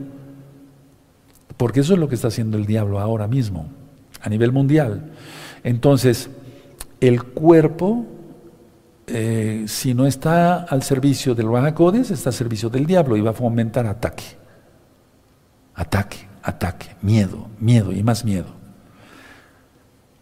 [1.55, 3.67] porque eso es lo que está haciendo el diablo ahora mismo,
[4.22, 5.11] a nivel mundial.
[5.63, 6.32] Entonces,
[6.99, 8.07] el cuerpo,
[9.05, 11.76] eh, si no está al servicio del Raja
[12.09, 14.26] está al servicio del diablo y va a fomentar ataque,
[15.76, 18.47] ataque, ataque, miedo, miedo y más miedo.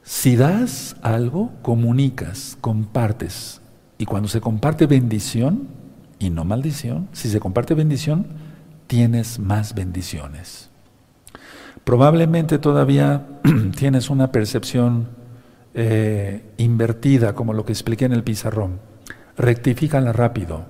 [0.04, 3.62] Si das algo, comunicas, compartes.
[3.98, 5.77] Y cuando se comparte bendición
[6.20, 8.28] y no maldición, si se comparte bendición,
[8.88, 10.70] tienes más bendiciones.
[11.84, 13.26] Probablemente todavía
[13.78, 15.10] tienes una percepción
[15.74, 18.80] eh, invertida, como lo que expliqué en el pizarrón.
[19.38, 20.66] Rectifícala rápido,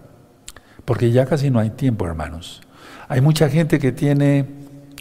[0.85, 2.61] porque ya casi no hay tiempo, hermanos.
[3.07, 4.45] Hay mucha gente que tiene,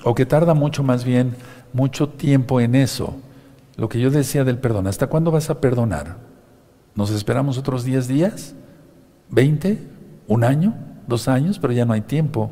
[0.04, 1.34] o que tarda mucho más bien,
[1.72, 3.20] mucho tiempo en eso
[3.76, 6.16] lo que yo decía del perdón, ¿hasta cuándo vas a perdonar?
[6.94, 8.54] ¿Nos esperamos otros 10 días?
[9.30, 9.78] ¿20?
[10.28, 10.74] ¿Un año?
[11.06, 12.50] dos años, pero ya no hay tiempo.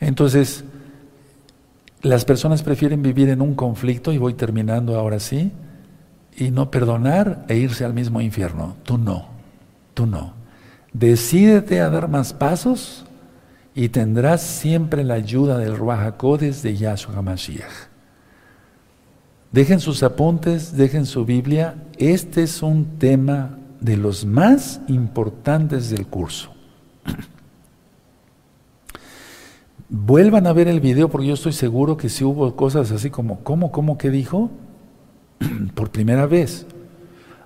[0.00, 0.64] Entonces,
[2.02, 5.52] las personas prefieren vivir en un conflicto, y voy terminando ahora sí,
[6.36, 8.76] y no perdonar e irse al mismo infierno.
[8.82, 9.28] Tú no,
[9.94, 10.34] tú no.
[10.92, 13.04] Decídete a dar más pasos
[13.74, 17.88] y tendrás siempre la ayuda del Ruach de Yahshua HaMashiach.
[19.52, 21.76] Dejen sus apuntes, dejen su Biblia.
[21.98, 26.50] Este es un tema de los más importantes del curso.
[29.88, 33.40] Vuelvan a ver el video porque yo estoy seguro que si hubo cosas así como,
[33.44, 34.50] ¿cómo, cómo, qué dijo?
[35.74, 36.66] Por primera vez.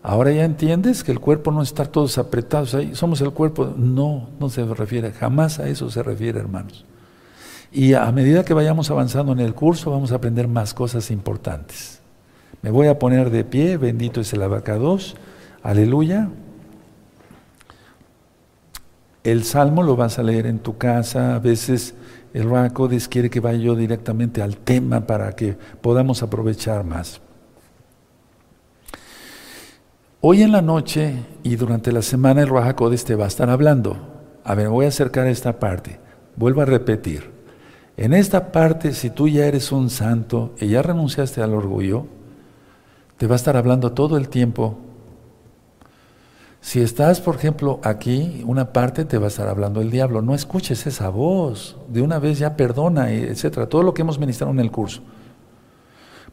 [0.03, 3.74] Ahora ya entiendes que el cuerpo no está todos apretados ahí, somos el cuerpo.
[3.76, 6.87] No, no se refiere, jamás a eso se refiere, hermanos.
[7.70, 12.01] Y a medida que vayamos avanzando en el curso, vamos a aprender más cosas importantes.
[12.62, 15.16] Me voy a poner de pie, bendito es el abacados,
[15.63, 16.29] aleluya.
[19.23, 21.95] El salmo lo vas a leer en tu casa, a veces
[22.33, 27.21] el Racodes quiere que vaya yo directamente al tema para que podamos aprovechar más.
[30.23, 33.97] Hoy en la noche y durante la semana el Rahakodes te va a estar hablando.
[34.45, 35.99] A ver, voy a acercar esta parte.
[36.37, 37.31] Vuelvo a repetir.
[37.97, 42.07] En esta parte, si tú ya eres un santo y ya renunciaste al orgullo,
[43.17, 44.79] te va a estar hablando todo el tiempo
[46.63, 50.21] si estás, por ejemplo, aquí, una parte te va a estar hablando el diablo.
[50.21, 51.79] No escuches esa voz.
[51.89, 53.67] De una vez ya perdona, etcétera.
[53.67, 55.01] Todo lo que hemos ministrado en el curso.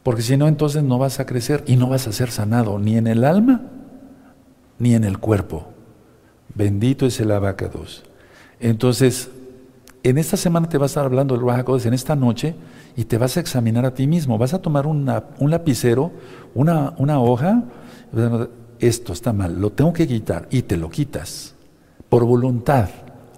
[0.02, 2.96] Porque si no, entonces no vas a crecer y no vas a ser sanado ni
[2.96, 3.62] en el alma
[4.78, 5.66] ni en el cuerpo.
[6.54, 8.04] Bendito es el abacados.
[8.60, 9.30] Entonces,
[10.02, 12.54] en esta semana te va a estar hablando el abacados, en esta noche,
[12.96, 14.38] y te vas a examinar a ti mismo.
[14.38, 15.06] Vas a tomar un
[15.40, 16.12] lapicero,
[16.54, 17.64] una, una hoja
[18.80, 21.54] esto está mal, lo tengo que quitar y te lo quitas
[22.08, 22.88] por voluntad.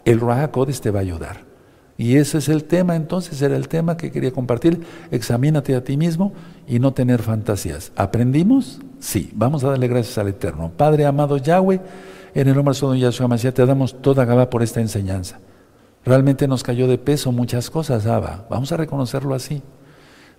[0.05, 1.51] El Raja te va a ayudar.
[1.97, 4.81] Y ese es el tema, entonces era el tema que quería compartir.
[5.11, 6.33] Examínate a ti mismo
[6.67, 7.93] y no tener fantasías.
[7.95, 8.81] ¿Aprendimos?
[9.01, 10.73] Sí, vamos a darle gracias al Eterno.
[10.75, 11.79] Padre amado Yahweh,
[12.35, 15.41] en el nombre de Yahshua Mashiach te damos toda Gabá por esta enseñanza.
[16.05, 18.47] Realmente nos cayó de peso muchas cosas, Abba.
[18.49, 19.63] Vamos a reconocerlo así.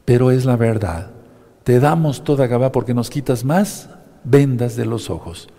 [0.03, 1.11] Pero es la verdad.
[1.63, 3.87] Te damos toda Gabá porque nos quitas más
[4.23, 5.49] vendas de los ojos.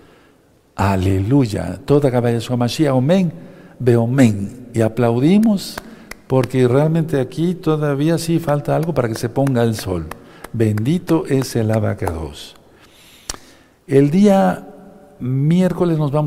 [0.74, 1.80] Aleluya.
[1.84, 3.32] Toda su Mashiach, amén,
[4.08, 5.76] men Y aplaudimos
[6.26, 10.06] porque realmente aquí todavía sí falta algo para que se ponga el sol.
[10.52, 12.56] Bendito es el abacados.
[13.86, 14.66] El día
[15.18, 16.20] miércoles nos vamos